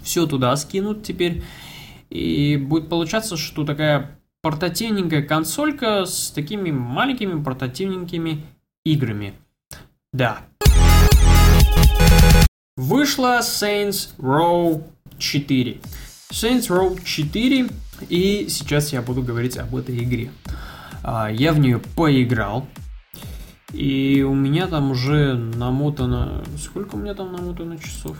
Все 0.02 0.26
туда 0.26 0.56
скинут 0.56 1.02
теперь. 1.02 1.42
И 2.10 2.56
будет 2.56 2.88
получаться, 2.88 3.36
что 3.36 3.64
такая 3.64 4.18
портативненькая 4.42 5.22
консолька 5.22 6.04
с 6.04 6.30
такими 6.30 6.70
маленькими 6.70 7.42
портативненькими 7.42 8.44
играми. 8.84 9.34
Да. 10.12 10.40
Вышла 12.76 13.40
Saints 13.40 14.10
Row 14.18 14.82
4. 15.18 15.78
Saints 16.30 16.68
Row 16.68 16.98
4, 17.02 17.68
и 18.08 18.46
сейчас 18.48 18.92
я 18.92 19.02
буду 19.02 19.22
говорить 19.22 19.56
об 19.56 19.76
этой 19.76 20.02
игре. 20.02 20.32
А, 21.04 21.30
я 21.30 21.52
в 21.52 21.58
нее 21.58 21.80
поиграл, 21.96 22.66
и 23.72 24.22
у 24.22 24.34
меня 24.34 24.66
там 24.66 24.90
уже 24.90 25.34
намотано... 25.34 26.44
Сколько 26.58 26.96
у 26.96 26.98
меня 26.98 27.14
там 27.14 27.32
намотано 27.32 27.78
часов? 27.78 28.16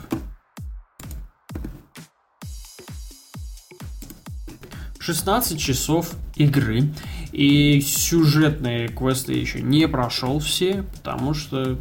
16 5.03 5.59
часов 5.59 6.11
игры. 6.35 6.89
И 7.33 7.81
сюжетные 7.81 8.87
квесты 8.87 9.33
еще 9.33 9.61
не 9.61 9.87
прошел 9.87 10.39
все, 10.39 10.83
потому 10.95 11.33
что 11.33 11.77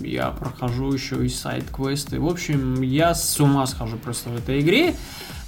я 0.00 0.30
прохожу 0.30 0.92
еще 0.92 1.24
и 1.24 1.28
сайт-квесты. 1.28 2.20
В 2.20 2.26
общем, 2.26 2.82
я 2.82 3.14
с 3.14 3.38
ума 3.40 3.66
схожу 3.66 3.96
просто 3.96 4.30
в 4.30 4.36
этой 4.36 4.60
игре, 4.60 4.96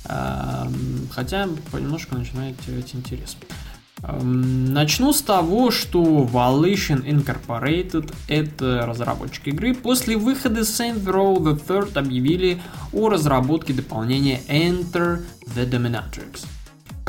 эм, 0.04 1.08
хотя 1.10 1.48
понемножку 1.72 2.14
начинает 2.14 2.58
терять 2.60 2.94
интерес. 2.94 3.36
Эм, 4.04 4.72
начну 4.72 5.12
с 5.12 5.20
того, 5.20 5.72
что 5.72 6.02
Volition 6.32 7.04
Incorporated— 7.04 8.14
это 8.28 8.84
разработчик 8.86 9.48
игры. 9.48 9.74
После 9.74 10.16
выхода 10.16 10.60
Saint 10.60 11.04
Row 11.04 11.36
the 11.38 11.60
Third 11.66 11.98
объявили 11.98 12.62
о 12.92 13.08
разработке 13.08 13.72
дополнения 13.72 14.40
Enter 14.48 15.22
the 15.56 15.68
Dominatrix— 15.68 16.46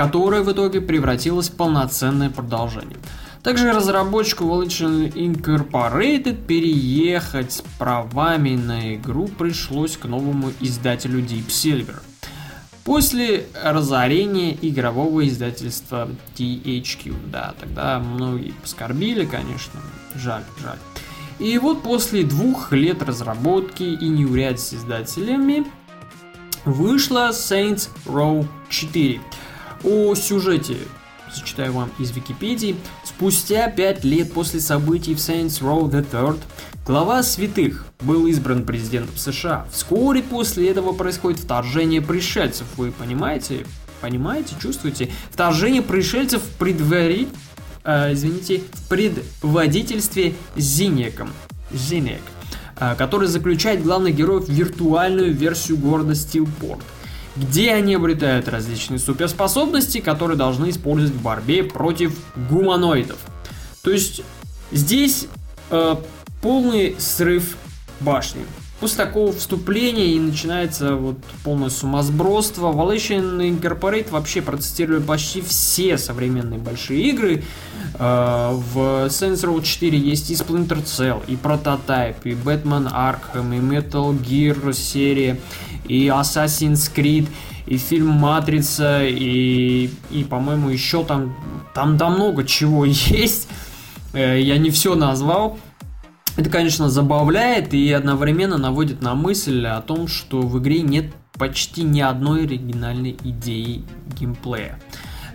которое 0.01 0.41
в 0.41 0.51
итоге 0.51 0.81
превратилось 0.81 1.49
в 1.49 1.55
полноценное 1.55 2.31
продолжение. 2.31 2.97
Также 3.43 3.71
разработчику 3.71 4.45
Volition 4.45 5.13
Incorporated 5.13 6.43
переехать 6.43 7.51
с 7.53 7.63
правами 7.77 8.55
на 8.55 8.95
игру 8.95 9.27
пришлось 9.27 9.97
к 9.97 10.05
новому 10.05 10.53
издателю 10.59 11.19
Deep 11.19 11.49
Silver. 11.49 11.99
После 12.83 13.45
разорения 13.63 14.57
игрового 14.59 15.27
издательства 15.27 16.09
THQ, 16.35 17.29
да, 17.31 17.53
тогда 17.59 17.99
многие 17.99 18.53
поскорбили, 18.53 19.25
конечно, 19.25 19.81
жаль, 20.15 20.43
жаль. 20.63 20.79
И 21.37 21.59
вот 21.59 21.83
после 21.83 22.23
двух 22.23 22.71
лет 22.71 23.03
разработки 23.03 23.83
и 23.83 24.07
неуряд 24.07 24.59
с 24.59 24.73
издателями, 24.73 25.63
вышла 26.65 27.29
Saints 27.29 27.89
Row 28.07 28.47
4. 28.69 29.21
О 29.83 30.13
сюжете 30.15 30.77
зачитаю 31.33 31.73
вам 31.73 31.91
из 31.97 32.11
Википедии. 32.11 32.75
Спустя 33.03 33.69
пять 33.69 34.03
лет 34.03 34.31
после 34.33 34.59
событий 34.59 35.15
в 35.15 35.17
Saints 35.17 35.61
Row 35.61 35.89
the 35.89 36.05
Third, 36.09 36.39
глава 36.85 37.23
святых 37.23 37.85
был 38.01 38.27
избран 38.27 38.65
президентом 38.65 39.17
США. 39.17 39.65
Вскоре 39.71 40.21
после 40.21 40.69
этого 40.69 40.93
происходит 40.93 41.39
вторжение 41.39 42.01
пришельцев. 42.01 42.67
Вы 42.77 42.91
понимаете? 42.91 43.65
Понимаете? 44.01 44.55
Чувствуете? 44.61 45.11
Вторжение 45.31 45.81
пришельцев 45.81 46.41
в 46.41 46.57
предвари... 46.57 47.27
Э, 47.83 48.13
извините, 48.13 48.61
в 48.73 48.89
предводительстве 48.89 50.35
Зинеком. 50.55 51.31
Зинек, 51.71 52.21
э, 52.79 52.95
который 52.95 53.27
заключает 53.27 53.81
главных 53.81 54.15
героев 54.15 54.45
в 54.45 54.51
виртуальную 54.51 55.33
версию 55.33 55.77
города 55.77 56.13
Стилпорт 56.13 56.81
где 57.35 57.73
они 57.73 57.95
обретают 57.95 58.47
различные 58.47 58.99
суперспособности, 58.99 59.99
которые 59.99 60.37
должны 60.37 60.69
использовать 60.69 61.13
в 61.13 61.21
борьбе 61.21 61.63
против 61.63 62.17
гуманоидов. 62.49 63.17
То 63.83 63.91
есть 63.91 64.21
здесь 64.71 65.27
э, 65.69 65.95
полный 66.41 66.95
срыв 66.99 67.55
башни. 67.99 68.45
После 68.79 69.05
такого 69.05 69.31
вступления 69.31 70.07
и 70.07 70.19
начинается 70.19 70.95
вот 70.95 71.17
полное 71.43 71.69
сумасбродство. 71.69 72.71
Volition 72.71 73.37
Incorporate 73.39 74.09
вообще 74.09 74.41
протестировали 74.41 75.03
почти 75.03 75.41
все 75.41 75.99
современные 75.99 76.59
большие 76.59 77.01
игры. 77.09 77.43
Э, 77.93 78.51
в 78.53 79.07
Saints 79.07 79.43
Row 79.43 79.63
4 79.63 79.97
есть 79.97 80.31
и 80.31 80.33
Splinter 80.33 80.83
Cell, 80.83 81.21
и 81.27 81.35
Prototype, 81.35 82.17
и 82.23 82.31
Batman 82.31 82.91
Arkham, 82.91 83.55
и 83.55 83.59
Metal 83.59 84.19
Gear 84.19 84.73
серия, 84.73 85.39
и 85.87 86.07
Assassin's 86.07 86.93
Creed, 86.93 87.27
и 87.65 87.77
фильм 87.77 88.09
Матрица, 88.09 89.03
и, 89.05 89.89
и 90.09 90.23
по-моему, 90.23 90.69
еще 90.69 91.03
там, 91.03 91.35
там, 91.73 91.97
там 91.97 92.15
много 92.15 92.43
чего 92.43 92.85
есть. 92.85 93.47
Э, 94.13 94.39
я 94.39 94.57
не 94.57 94.69
все 94.69 94.95
назвал. 94.95 95.57
Это, 96.37 96.49
конечно, 96.49 96.89
забавляет 96.89 97.73
и 97.73 97.91
одновременно 97.91 98.57
наводит 98.57 99.01
на 99.01 99.15
мысль 99.15 99.65
о 99.67 99.81
том, 99.81 100.07
что 100.07 100.41
в 100.41 100.59
игре 100.59 100.81
нет 100.81 101.13
почти 101.33 101.83
ни 101.83 102.01
одной 102.01 102.45
оригинальной 102.45 103.17
идеи 103.23 103.83
геймплея. 104.17 104.79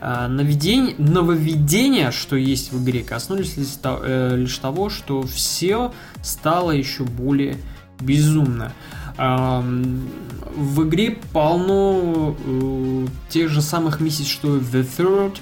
А, 0.01 0.29
Нововведения, 0.29 0.95
нововведения, 0.99 2.11
что 2.11 2.37
есть 2.37 2.73
в 2.73 2.83
игре, 2.83 3.03
коснулись 3.03 3.57
э, 3.83 4.35
лишь 4.37 4.57
того, 4.59 4.89
что 4.89 5.23
все 5.23 5.93
стало 6.23 6.71
еще 6.71 7.05
более 7.05 7.57
безумно. 8.01 8.73
В 9.19 10.85
игре 10.85 11.19
полно 11.33 12.37
э, 12.39 13.07
тех 13.29 13.51
же 13.51 13.63
самых 13.63 14.01
миссий, 14.01 14.25
что 14.25 14.49
в 14.49 14.75
The 14.75 14.87
Third. 14.97 15.39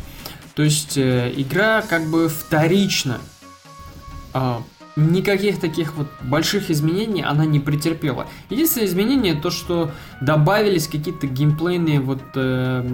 То 0.54 0.62
есть 0.62 0.96
э, 0.96 1.32
игра 1.36 1.82
как 1.82 2.06
бы 2.06 2.28
вторично 2.28 3.18
а, 4.32 4.62
никаких 4.96 5.60
таких 5.60 5.94
вот 5.94 6.08
больших 6.22 6.70
изменений 6.70 7.22
она 7.22 7.44
не 7.44 7.60
претерпела. 7.60 8.26
Единственное 8.50 8.86
изменение 8.86 9.34
то, 9.34 9.50
что 9.50 9.90
добавились 10.20 10.86
какие-то 10.86 11.26
геймплейные 11.26 12.00
вот 12.00 12.22
э, 12.34 12.84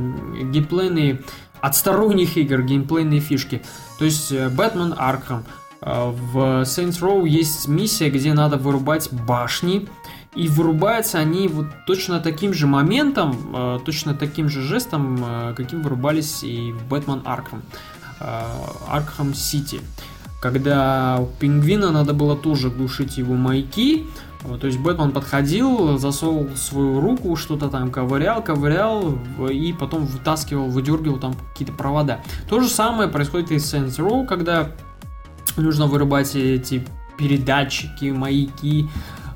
геймплейные 0.53 1.21
от 1.61 1.77
сторонних 1.77 2.37
игр 2.37 2.63
геймплейные 2.63 3.21
фишки. 3.21 3.63
То 3.99 4.07
есть 4.07 4.33
Бэтмен 4.33 4.95
Арkham 4.95 5.45
э, 5.83 6.11
в 6.11 6.63
Saints 6.63 7.01
Row 7.01 7.29
есть 7.29 7.69
миссия, 7.69 8.09
где 8.09 8.33
надо 8.33 8.57
вырубать 8.57 9.13
башни, 9.13 9.87
и 10.35 10.49
вырубаются 10.49 11.19
они 11.19 11.49
вот 11.49 11.67
точно 11.87 12.21
таким 12.21 12.53
же 12.55 12.67
моментом, 12.67 13.37
э, 13.55 13.79
точно 13.85 14.15
таким 14.15 14.49
же 14.49 14.63
жестом, 14.63 15.23
э, 15.25 15.55
каким 15.57 15.83
вырубались 15.83 16.43
и 16.45 16.75
Бэтмен 16.89 17.23
Арkham. 17.25 17.63
Арkham 18.21 19.35
Сити 19.35 19.81
когда 20.41 21.19
у 21.21 21.27
пингвина 21.27 21.91
надо 21.91 22.15
было 22.15 22.35
тоже 22.35 22.71
глушить 22.71 23.19
его 23.19 23.35
маяки. 23.35 24.07
То 24.59 24.67
есть 24.67 24.79
Бэтмен 24.79 25.13
подходил, 25.13 25.99
засовывал 25.99 26.57
свою 26.57 26.99
руку, 26.99 27.37
что-то 27.37 27.69
там 27.69 27.91
ковырял, 27.91 28.43
ковырял, 28.43 29.19
и 29.51 29.75
потом 29.75 30.07
вытаскивал, 30.07 30.71
выдергивал 30.71 31.19
там 31.19 31.35
какие-то 31.53 31.75
провода. 31.75 32.21
То 32.49 32.61
же 32.61 32.69
самое 32.69 33.11
происходит 33.11 33.51
и 33.51 33.59
с 33.59 33.75
Saints 33.75 33.99
Row, 33.99 34.27
когда 34.27 34.71
нужно 35.59 35.87
вырубать 35.87 36.35
эти 36.35 36.87
передатчики, 37.19 38.07
маяки. 38.07 38.89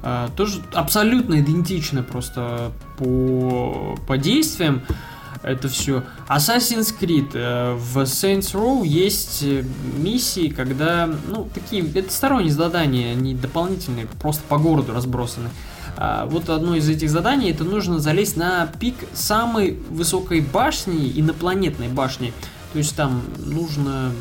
А, 0.06 0.28
тоже 0.36 0.60
абсолютно 0.74 1.40
идентично 1.40 2.02
просто 2.02 2.72
по, 2.98 3.96
по 4.06 4.18
действиям 4.18 4.82
это 5.42 5.68
все. 5.68 6.02
Assassin's 6.28 6.94
Creed. 6.98 7.30
Э, 7.34 7.74
в 7.74 7.98
Saints 8.02 8.52
Row 8.54 8.86
есть 8.86 9.42
э, 9.42 9.64
миссии, 9.96 10.48
когда, 10.48 11.08
ну, 11.28 11.48
такие, 11.54 11.86
это 11.94 12.10
сторонние 12.12 12.52
задания, 12.52 13.12
они 13.12 13.34
дополнительные, 13.34 14.06
просто 14.06 14.42
по 14.48 14.58
городу 14.58 14.92
разбросаны. 14.92 15.50
А 15.96 16.26
вот 16.26 16.48
одно 16.48 16.74
из 16.74 16.88
этих 16.88 17.10
заданий, 17.10 17.50
это 17.50 17.64
нужно 17.64 17.98
залезть 17.98 18.36
на 18.36 18.66
пик 18.66 18.94
самой 19.12 19.78
высокой 19.90 20.40
башни, 20.40 21.12
инопланетной 21.14 21.88
башни. 21.88 22.32
То 22.72 22.78
есть 22.78 22.96
там 22.96 23.22
нужно 23.38 24.12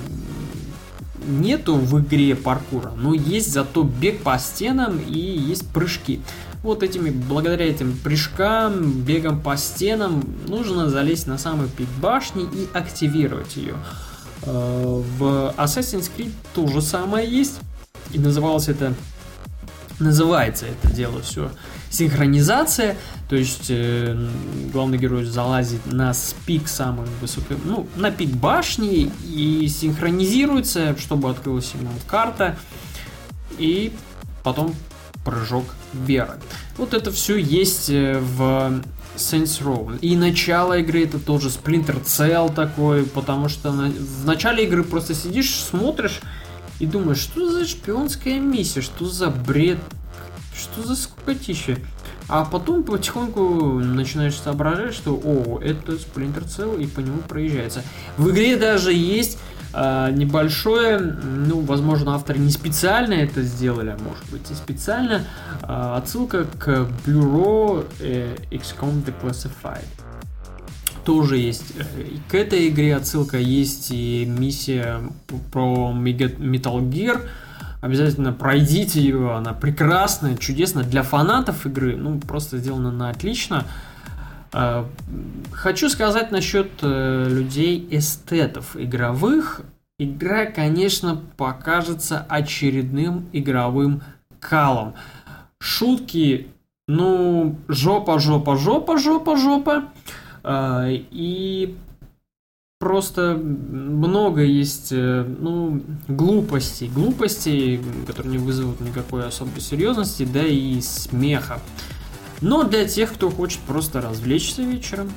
нету 1.26 1.76
в 1.76 2.00
игре 2.00 2.36
паркура, 2.36 2.92
но 2.96 3.14
есть 3.14 3.52
зато 3.52 3.84
бег 3.84 4.24
по 4.24 4.38
стенам 4.38 5.00
и 5.00 5.20
есть 5.20 5.68
прыжки 5.70 6.22
вот 6.64 6.82
этими, 6.82 7.10
благодаря 7.10 7.66
этим 7.66 7.96
прыжкам, 7.98 8.92
бегам 9.02 9.42
по 9.42 9.58
стенам, 9.58 10.24
нужно 10.48 10.90
залезть 10.90 11.28
на 11.28 11.38
самый 11.38 11.68
пик 11.68 11.90
башни 12.02 12.44
и 12.44 12.68
активировать 12.74 13.58
ее. 13.58 13.76
Э, 14.44 15.02
в 15.20 15.54
Assassin's 15.58 16.10
Creed 16.16 16.32
то 16.56 16.66
же 16.68 16.82
самое 16.82 17.30
есть. 17.30 17.60
И 18.14 18.20
называлось 18.20 18.70
это 18.70 18.94
называется 20.00 20.66
это 20.66 20.94
дело 20.94 21.22
все 21.22 21.52
синхронизация, 21.94 22.98
то 23.30 23.36
есть 23.36 23.68
э, 23.70 24.18
главный 24.72 24.98
герой 24.98 25.26
залазит 25.26 25.86
на 25.86 26.14
пик 26.46 26.68
самый 26.68 27.08
высокий, 27.22 27.56
ну, 27.64 27.88
на 27.96 28.12
пик 28.12 28.32
башни 28.32 29.12
и 29.24 29.68
синхронизируется, 29.68 30.98
чтобы 30.98 31.30
открылась 31.30 31.72
ему 31.74 31.90
карта, 32.08 32.58
и 33.60 33.94
потом 34.44 34.76
прыжок 35.24 35.66
веры. 35.94 36.34
Вот 36.78 36.94
это 36.94 37.12
все 37.12 37.38
есть 37.38 37.90
э, 37.90 38.20
в 38.20 38.82
Saints 39.16 39.62
Row. 39.62 39.98
И 40.00 40.16
начало 40.16 40.80
игры 40.80 41.04
это 41.04 41.20
тоже 41.20 41.50
Splinter 41.50 42.04
Cell 42.04 42.54
такой, 42.54 43.04
потому 43.04 43.50
что 43.50 43.72
на... 43.72 43.90
в 43.90 44.26
начале 44.26 44.66
игры 44.66 44.84
просто 44.84 45.14
сидишь, 45.14 45.54
смотришь 45.54 46.22
и 46.80 46.86
думаешь, 46.86 47.20
что 47.20 47.52
за 47.52 47.68
шпионская 47.68 48.40
миссия, 48.40 48.82
что 48.82 49.06
за 49.06 49.30
бред, 49.30 49.78
что 50.64 50.86
за 50.86 50.96
скукотища. 50.96 51.78
А 52.30 52.46
потом 52.46 52.84
потихоньку 52.84 53.80
начинаешь 53.80 54.36
соображать, 54.36 54.94
что 54.94 55.14
о, 55.14 55.60
это 55.60 55.94
Splinter 55.94 56.46
Cell, 56.46 56.82
и 56.82 56.88
по 56.88 57.02
нему 57.02 57.20
проезжается. 57.20 57.84
В 58.18 58.32
игре 58.32 58.56
даже 58.56 58.94
есть 58.94 59.38
э, 59.74 60.10
небольшое, 60.12 61.00
ну, 61.00 61.60
возможно, 61.62 62.16
авторы 62.16 62.40
не 62.40 62.50
специально 62.50 63.14
это 63.14 63.42
сделали, 63.42 63.90
а 63.90 63.98
может 64.02 64.26
быть 64.32 64.50
и 64.50 64.54
специально, 64.54 65.26
э, 65.62 65.96
отсылка 65.98 66.46
к 66.46 66.88
бюро 67.06 67.84
э, 68.00 68.36
XCOM 68.52 69.04
Declassified. 69.04 69.86
Тоже 71.04 71.38
есть 71.38 71.74
э, 71.78 71.84
к 72.30 72.36
этой 72.36 72.70
игре 72.70 72.96
отсылка, 72.96 73.38
есть 73.38 73.92
и 73.92 74.26
миссия 74.26 75.02
про 75.52 75.92
Metal 75.94 76.80
Gear, 76.90 77.22
Обязательно 77.84 78.32
пройдите 78.32 79.02
ее, 79.02 79.36
она 79.36 79.52
прекрасная, 79.52 80.38
чудесная 80.38 80.86
для 80.86 81.04
фанатов 81.04 81.66
игры, 81.66 81.98
ну 81.98 82.18
просто 82.18 82.58
сделана 82.58 82.94
на 82.94 83.10
отлично. 83.10 83.66
Э, 84.54 84.86
хочу 85.52 85.90
сказать 85.90 86.32
насчет 86.32 86.70
э, 86.82 87.28
людей 87.30 87.86
эстетов 87.92 88.78
игровых. 88.78 89.64
Игра, 90.00 90.46
конечно, 90.46 91.22
покажется 91.36 92.26
очередным 92.30 93.28
игровым 93.34 94.02
калом. 94.40 94.94
Шутки, 95.60 96.48
ну, 96.88 97.58
жопа, 97.68 98.18
жопа, 98.18 98.56
жопа, 98.56 98.98
жопа, 98.98 99.36
жопа. 99.36 99.84
Э, 100.46 100.88
и 100.90 101.76
просто 102.84 103.40
много 103.42 104.42
есть, 104.42 104.90
э, 104.92 105.26
ну, 105.40 105.82
глупостей, 106.10 106.90
глупостей, 106.90 107.80
которые 108.06 108.34
не 108.34 108.38
вызовут 108.38 108.82
никакой 108.82 109.26
особой 109.26 109.62
серьезности, 109.62 110.28
да 110.32 110.46
и 110.46 110.82
смеха. 110.82 111.62
Но 112.42 112.64
для 112.64 112.84
тех, 112.86 113.14
кто 113.14 113.32
хочет 113.32 113.60
просто 113.62 114.02
развлечься 114.02 114.64
вечером, 114.64 115.10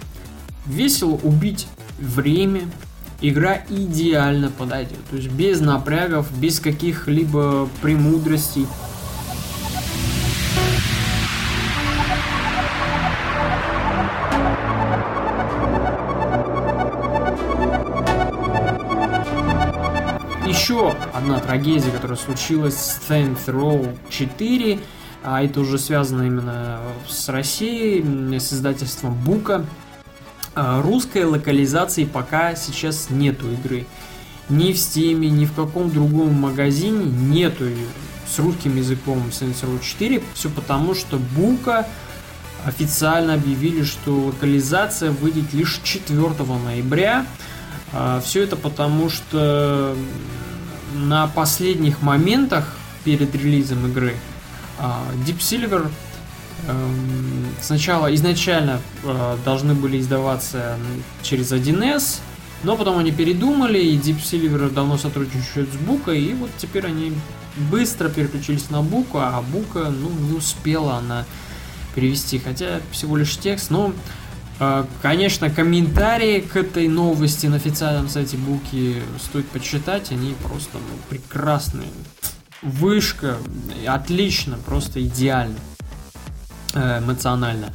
весело 0.65 1.19
убить 1.25 1.67
время, 1.99 2.63
игра 3.21 3.61
идеально 3.69 4.51
подойдет. 4.51 5.05
То 5.11 5.17
есть 5.17 5.31
без 5.33 5.61
напрягов, 5.61 6.29
без 6.39 6.61
каких-либо 6.61 7.69
премудростей. 7.83 8.67
Одна 21.13 21.41
трагедия, 21.41 21.91
которая 21.91 22.17
случилась 22.17 22.75
с 22.75 23.01
Saints 23.09 23.47
Row 23.47 23.97
4, 24.09 24.79
а 25.23 25.43
это 25.43 25.61
уже 25.61 25.79
связано 25.79 26.23
именно 26.23 26.81
с 27.09 27.29
Россией, 27.29 28.39
с 28.39 28.53
издательством 28.53 29.15
Бука. 29.15 29.65
А, 30.55 30.81
русской 30.81 31.25
локализации 31.25 32.05
пока 32.05 32.55
сейчас 32.55 33.11
нету 33.11 33.51
игры. 33.53 33.87
Ни 34.49 34.73
в 34.73 34.77
Steam, 34.77 35.27
ни 35.27 35.45
в 35.45 35.53
каком 35.53 35.91
другом 35.91 36.33
магазине 36.35 37.05
нету 37.05 37.65
с 38.27 38.39
русским 38.39 38.77
языком 38.77 39.23
Saints 39.31 39.63
Row 39.65 39.83
4. 39.83 40.23
Все 40.35 40.49
потому, 40.49 40.95
что 40.95 41.19
Бука 41.19 41.87
официально 42.65 43.35
объявили, 43.35 43.85
что 43.85 44.13
локализация 44.13 45.11
выйдет 45.11 45.53
лишь 45.53 45.81
4 45.83 46.19
ноября. 46.65 47.27
А, 47.93 48.21
Все 48.21 48.43
это 48.43 48.57
потому, 48.57 49.11
что 49.11 49.97
на 50.97 51.27
последних 51.29 52.03
моментах 52.03 52.77
перед 53.05 53.35
релизом 53.35 53.87
игры 53.87 54.17
а, 54.79 55.05
Deep 55.27 55.39
Silver 55.39 55.91
эм, 56.67 57.47
сначала 57.61 58.15
изначально 58.15 58.81
э, 59.05 59.37
должны 59.45 59.75
были 59.75 60.01
издаваться 60.01 60.77
через 61.23 61.53
1С, 61.53 62.21
но 62.63 62.77
потом 62.77 62.99
они 62.99 63.13
передумали, 63.13 63.79
и 63.79 63.97
Deep 63.97 64.19
Silver 64.23 64.71
давно 64.71 64.99
сотрудничают 64.99 65.73
с 65.73 65.77
Бука, 65.77 66.13
и 66.13 66.35
вот 66.35 66.51
теперь 66.59 66.87
они 66.87 67.13
быстро 67.71 68.09
переключились 68.09 68.71
на 68.71 68.83
Буку, 68.83 69.19
а 69.19 69.43
Бука, 69.43 69.91
ну, 69.91 70.11
не 70.11 70.37
успела 70.37 70.97
она 70.97 71.25
перевести, 71.95 72.39
хотя 72.39 72.81
всего 72.91 73.17
лишь 73.17 73.39
текст, 73.39 73.71
но 73.71 73.93
Конечно, 75.03 75.51
комментарии 75.51 76.41
к 76.41 76.57
этой 76.57 76.89
новости 76.89 77.47
на 77.47 77.57
официальном 77.57 78.09
сайте 78.09 78.39
Буки 78.39 79.03
стоит 79.23 79.47
почитать, 79.49 80.11
они 80.11 80.35
просто 80.43 80.79
ну, 80.79 80.97
прекрасные. 81.11 81.89
Вышка, 82.63 83.37
отлично, 83.87 84.57
просто 84.65 85.03
идеально 85.03 85.59
э, 86.73 87.01
эмоционально. 87.01 87.75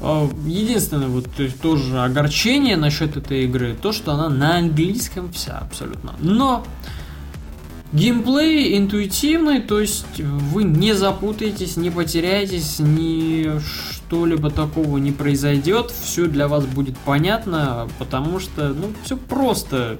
Э, 0.00 0.28
единственное, 0.46 1.06
вот 1.06 1.28
тоже 1.62 2.00
огорчение 2.00 2.76
насчет 2.76 3.16
этой 3.16 3.44
игры, 3.44 3.76
то, 3.80 3.92
что 3.92 4.12
она 4.12 4.28
на 4.28 4.56
английском 4.58 5.32
вся 5.32 5.58
абсолютно. 5.58 6.14
Но 6.18 6.66
Геймплей 7.92 8.76
интуитивный, 8.78 9.60
то 9.60 9.80
есть 9.80 10.20
вы 10.20 10.64
не 10.64 10.92
запутаетесь, 10.92 11.76
не 11.76 11.90
потеряетесь, 11.90 12.80
ни 12.80 13.58
что-либо 13.60 14.50
такого 14.50 14.98
не 14.98 15.12
произойдет, 15.12 15.90
все 15.90 16.26
для 16.26 16.48
вас 16.48 16.66
будет 16.66 16.98
понятно, 16.98 17.88
потому 17.98 18.40
что, 18.40 18.68
ну, 18.70 18.92
все 19.04 19.16
просто. 19.16 19.98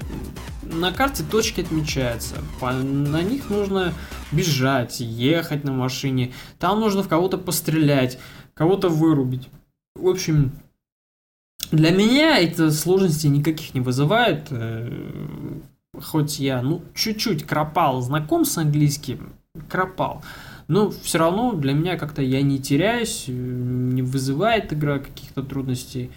На 0.63 0.91
карте 0.91 1.23
точки 1.23 1.61
отмечаются, 1.61 2.35
на 2.61 3.21
них 3.21 3.49
нужно 3.49 3.93
бежать, 4.33 4.99
ехать 4.99 5.63
на 5.63 5.71
машине, 5.71 6.33
там 6.59 6.81
нужно 6.81 7.03
в 7.03 7.07
кого-то 7.07 7.37
пострелять, 7.37 8.19
кого-то 8.53 8.89
вырубить. 8.89 9.47
В 9.95 10.09
общем, 10.09 10.51
для 11.71 11.91
меня 11.91 12.37
это 12.37 12.69
сложностей 12.71 13.29
никаких 13.29 13.73
не 13.73 13.79
вызывает 13.79 14.47
э, 14.51 14.91
хоть 16.01 16.39
я, 16.39 16.61
ну, 16.61 16.81
чуть-чуть 16.93 17.45
кропал, 17.45 18.01
знаком 18.01 18.45
с 18.45 18.57
английским, 18.57 19.33
кропал, 19.69 20.23
но 20.67 20.89
все 20.89 21.17
равно 21.19 21.53
для 21.53 21.73
меня 21.73 21.97
как-то 21.97 22.21
я 22.21 22.41
не 22.41 22.59
теряюсь, 22.59 23.25
не 23.27 24.01
вызывает 24.01 24.73
игра 24.73 24.99
каких-то 24.99 25.43
трудностей. 25.43 26.11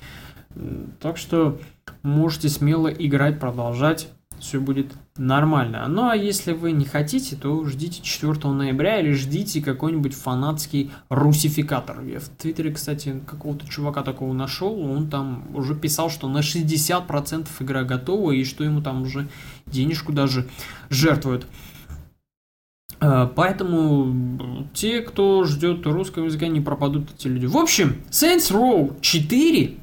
Так 1.00 1.16
что 1.16 1.58
можете 2.02 2.48
смело 2.48 2.88
играть, 2.88 3.38
продолжать 3.38 4.08
все 4.40 4.58
будет 4.58 4.92
нормально. 5.20 5.86
Ну 5.86 6.08
а 6.08 6.16
если 6.16 6.52
вы 6.52 6.72
не 6.72 6.86
хотите, 6.86 7.36
то 7.36 7.64
ждите 7.66 8.00
4 8.02 8.48
ноября 8.48 9.00
или 9.00 9.12
ждите 9.12 9.60
какой-нибудь 9.60 10.14
фанатский 10.14 10.90
русификатор. 11.10 12.02
Я 12.02 12.20
в 12.20 12.28
Твиттере, 12.28 12.72
кстати, 12.72 13.20
какого-то 13.26 13.68
чувака 13.68 14.02
такого 14.02 14.32
нашел, 14.32 14.80
он 14.80 15.10
там 15.10 15.44
уже 15.54 15.74
писал, 15.74 16.08
что 16.08 16.26
на 16.28 16.38
60% 16.38 17.48
игра 17.60 17.84
готова 17.84 18.32
и 18.32 18.44
что 18.44 18.64
ему 18.64 18.80
там 18.80 19.02
уже 19.02 19.28
денежку 19.66 20.12
даже 20.12 20.48
жертвуют. 20.88 21.46
А, 22.98 23.26
поэтому 23.26 24.66
те, 24.72 25.02
кто 25.02 25.44
ждет 25.44 25.86
русского 25.86 26.24
языка, 26.24 26.48
не 26.48 26.62
пропадут 26.62 27.10
эти 27.14 27.28
люди. 27.28 27.44
В 27.44 27.58
общем, 27.58 27.96
Saints 28.10 28.50
Row 28.50 28.98
4 29.02 29.74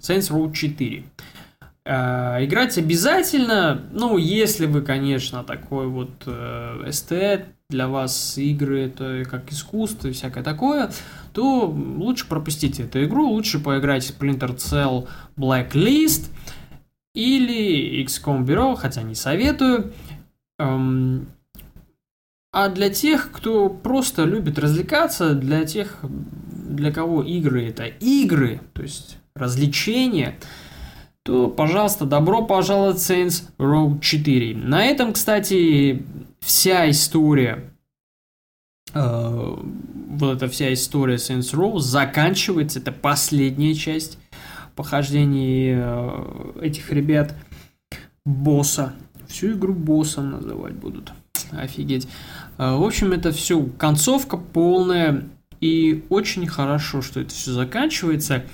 Saints 0.00 0.30
Row 0.30 0.50
4 0.50 1.04
Э, 1.04 1.17
играть 1.88 2.76
обязательно, 2.76 3.82
ну, 3.92 4.18
если 4.18 4.66
вы, 4.66 4.82
конечно, 4.82 5.42
такой 5.42 5.86
вот 5.86 6.10
э, 6.26 6.84
эстет, 6.86 7.46
для 7.70 7.88
вас 7.88 8.38
игры 8.38 8.80
это 8.86 9.24
как 9.28 9.52
искусство 9.52 10.08
и 10.08 10.12
всякое 10.12 10.42
такое, 10.42 10.90
то 11.34 11.66
лучше 11.66 12.26
пропустите 12.26 12.84
эту 12.84 13.04
игру, 13.04 13.28
лучше 13.28 13.58
поиграть 13.58 14.04
в 14.04 14.18
Splinter 14.18 14.56
Cell 14.56 15.06
Blacklist 15.36 16.30
или 17.14 18.02
XCOM 18.04 18.46
Bureau, 18.46 18.74
хотя 18.74 19.02
не 19.02 19.14
советую. 19.14 19.92
Эм, 20.58 21.28
а 22.52 22.68
для 22.70 22.88
тех, 22.88 23.30
кто 23.32 23.68
просто 23.68 24.24
любит 24.24 24.58
развлекаться, 24.58 25.34
для 25.34 25.64
тех, 25.64 25.98
для 26.02 26.90
кого 26.90 27.22
игры 27.22 27.66
это 27.66 27.84
игры, 27.84 28.60
то 28.72 28.82
есть 28.82 29.18
развлечения, 29.34 30.38
то, 31.28 31.46
пожалуйста, 31.46 32.06
добро 32.06 32.42
пожаловать 32.42 32.96
в 32.96 33.10
Saints 33.10 33.44
Row 33.58 34.00
4. 34.00 34.56
На 34.56 34.86
этом, 34.86 35.12
кстати, 35.12 36.02
вся 36.40 36.88
история, 36.88 37.70
э, 38.94 39.56
вот 40.08 40.36
эта 40.36 40.48
вся 40.48 40.72
история 40.72 41.16
Saints 41.16 41.52
Row 41.52 41.80
заканчивается. 41.80 42.78
Это 42.78 42.92
последняя 42.92 43.74
часть 43.74 44.16
похождений 44.74 45.74
э, 45.76 46.62
этих 46.62 46.90
ребят 46.92 47.34
босса. 48.24 48.94
Всю 49.26 49.52
игру 49.52 49.74
босса 49.74 50.22
называть 50.22 50.76
будут. 50.76 51.12
Офигеть. 51.50 52.08
Э, 52.56 52.74
в 52.74 52.82
общем, 52.82 53.12
это 53.12 53.32
все 53.32 53.62
концовка 53.76 54.38
полная. 54.38 55.24
И 55.60 56.04
очень 56.08 56.46
хорошо, 56.46 57.02
что 57.02 57.20
это 57.20 57.34
все 57.34 57.52
заканчивается. 57.52 58.44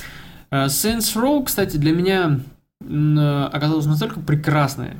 Э, 0.50 0.64
Saints 0.64 1.14
Row, 1.14 1.44
кстати, 1.44 1.76
для 1.76 1.92
меня 1.92 2.40
оказалась 2.84 3.86
настолько 3.86 4.20
прекрасная. 4.20 4.96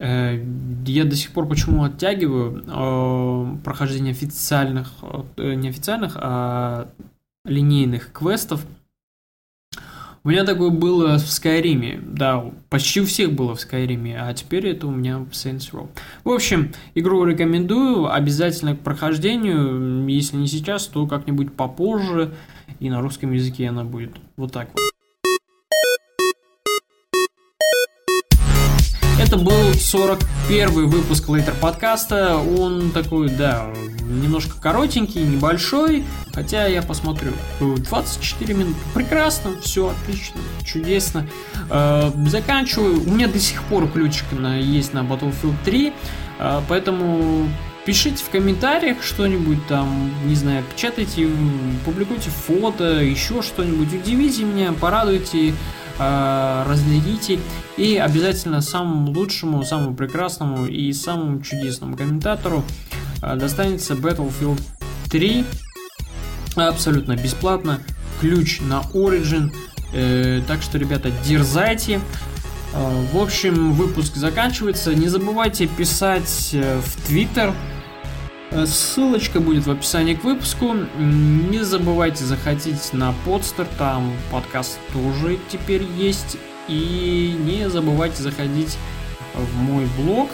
Э, 0.00 0.40
я 0.86 1.04
до 1.04 1.16
сих 1.16 1.32
пор 1.32 1.48
почему 1.48 1.84
оттягиваю 1.84 2.64
э, 2.66 3.56
прохождение 3.64 4.12
официальных, 4.12 4.92
э, 5.36 5.54
не 5.54 5.68
официальных, 5.68 6.16
а 6.16 6.88
линейных 7.44 8.12
квестов. 8.12 8.64
У 10.24 10.30
меня 10.30 10.44
такое 10.44 10.70
было 10.70 11.16
в 11.16 11.30
Скайриме, 11.30 12.00
да, 12.04 12.44
почти 12.68 13.00
у 13.00 13.06
всех 13.06 13.32
было 13.32 13.54
в 13.54 13.60
Скайриме, 13.60 14.20
а 14.20 14.34
теперь 14.34 14.68
это 14.68 14.86
у 14.86 14.90
меня 14.90 15.18
в 15.20 15.30
Saints 15.30 15.72
Row. 15.72 15.88
В 16.24 16.30
общем, 16.30 16.72
игру 16.94 17.24
рекомендую, 17.24 18.12
обязательно 18.12 18.76
к 18.76 18.80
прохождению, 18.80 20.06
если 20.08 20.36
не 20.36 20.48
сейчас, 20.48 20.86
то 20.86 21.06
как-нибудь 21.06 21.54
попозже, 21.54 22.34
и 22.78 22.90
на 22.90 23.00
русском 23.00 23.32
языке 23.32 23.68
она 23.68 23.84
будет 23.84 24.10
вот 24.36 24.52
так 24.52 24.68
вот. 24.74 24.97
Это 29.28 29.36
был 29.36 29.74
41 29.74 30.88
выпуск 30.88 31.28
Лейтер 31.28 31.52
подкаста. 31.60 32.38
Он 32.38 32.90
такой, 32.92 33.28
да, 33.28 33.66
немножко 34.00 34.58
коротенький, 34.58 35.20
небольшой. 35.20 36.02
Хотя 36.32 36.66
я 36.66 36.80
посмотрю. 36.80 37.32
24 37.60 38.54
минуты. 38.54 38.78
Прекрасно, 38.94 39.50
все 39.60 39.90
отлично, 39.90 40.40
чудесно. 40.64 41.26
Э, 41.68 42.10
заканчиваю. 42.26 43.02
У 43.02 43.10
меня 43.12 43.28
до 43.28 43.38
сих 43.38 43.62
пор 43.64 43.86
ключик 43.90 44.24
на, 44.32 44.56
есть 44.56 44.94
на 44.94 45.00
Battlefield 45.00 45.56
3. 45.62 45.92
Э, 46.38 46.62
поэтому 46.66 47.50
пишите 47.84 48.24
в 48.24 48.30
комментариях 48.30 49.02
что-нибудь 49.02 49.66
там, 49.66 50.10
не 50.24 50.36
знаю, 50.36 50.64
печатайте, 50.74 51.28
публикуйте 51.84 52.30
фото, 52.30 53.02
еще 53.02 53.42
что-нибудь, 53.42 53.92
удивите 53.92 54.44
меня, 54.44 54.72
порадуйте. 54.72 55.52
Э, 55.98 56.64
разделите 56.68 57.40
и 57.76 57.96
обязательно 57.96 58.60
самому 58.60 59.10
лучшему, 59.10 59.64
самому 59.64 59.96
прекрасному 59.96 60.66
и 60.66 60.92
самому 60.92 61.42
чудесному 61.42 61.96
комментатору 61.96 62.64
э, 63.20 63.36
достанется 63.36 63.94
Battlefield 63.94 64.60
3 65.10 65.44
абсолютно 66.54 67.16
бесплатно, 67.16 67.80
ключ 68.20 68.60
на 68.60 68.82
Origin, 68.94 69.52
э, 69.92 70.40
так 70.46 70.62
что, 70.62 70.78
ребята, 70.78 71.10
дерзайте. 71.24 72.00
В 73.12 73.16
общем, 73.16 73.72
выпуск 73.72 74.14
заканчивается. 74.16 74.94
Не 74.94 75.08
забывайте 75.08 75.66
писать 75.66 76.50
в 76.52 77.08
Э, 77.08 77.54
ссылочка 78.66 79.40
будет 79.40 79.66
в 79.66 79.70
описании 79.70 80.14
к 80.14 80.24
выпуску. 80.24 80.74
Не 80.98 81.64
забывайте 81.64 82.24
заходить 82.24 82.92
на 82.92 83.14
подстер, 83.24 83.66
там 83.78 84.12
подкаст 84.30 84.78
тоже 84.92 85.38
теперь 85.50 85.84
есть. 85.96 86.36
И 86.68 87.34
не 87.44 87.68
забывайте 87.70 88.22
заходить 88.22 88.76
в 89.34 89.56
мой 89.62 89.86
блог. 89.96 90.28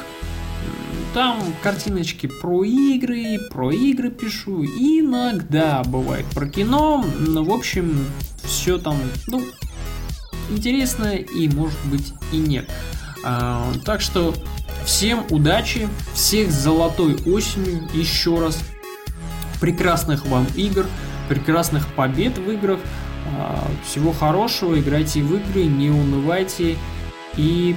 там 1.13 1.39
картиночки 1.63 2.29
про 2.41 2.65
игры, 2.65 3.39
про 3.51 3.71
игры 3.71 4.11
пишу, 4.11 4.65
иногда 4.65 5.83
бывает 5.85 6.27
про 6.35 6.49
кино, 6.49 7.05
но 7.19 7.45
в 7.45 7.53
общем 7.53 8.05
все 8.43 8.79
там, 8.79 8.97
ну, 9.29 9.45
интересно 10.51 11.15
и 11.15 11.49
может 11.49 11.79
быть 11.87 12.13
и 12.33 12.39
нет. 12.39 12.69
А, 13.25 13.73
так 13.85 14.01
что 14.01 14.35
всем 14.85 15.25
удачи, 15.31 15.89
всех 16.15 16.51
с 16.51 16.55
золотой 16.55 17.17
осенью, 17.27 17.89
еще 17.93 18.41
раз, 18.41 18.59
прекрасных 19.61 20.27
вам 20.27 20.47
игр, 20.57 20.87
прекрасных 21.29 21.87
побед 21.95 22.39
в 22.39 22.51
играх, 22.51 22.81
а, 23.39 23.67
всего 23.87 24.13
хорошего, 24.13 24.79
играйте 24.79 25.23
в 25.23 25.35
игры, 25.35 25.65
не 25.65 25.91
унывайте 25.91 26.77
и 27.37 27.75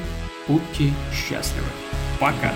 будьте 0.47 0.93
счастливы. 1.13 1.67
Пока! 2.19 2.51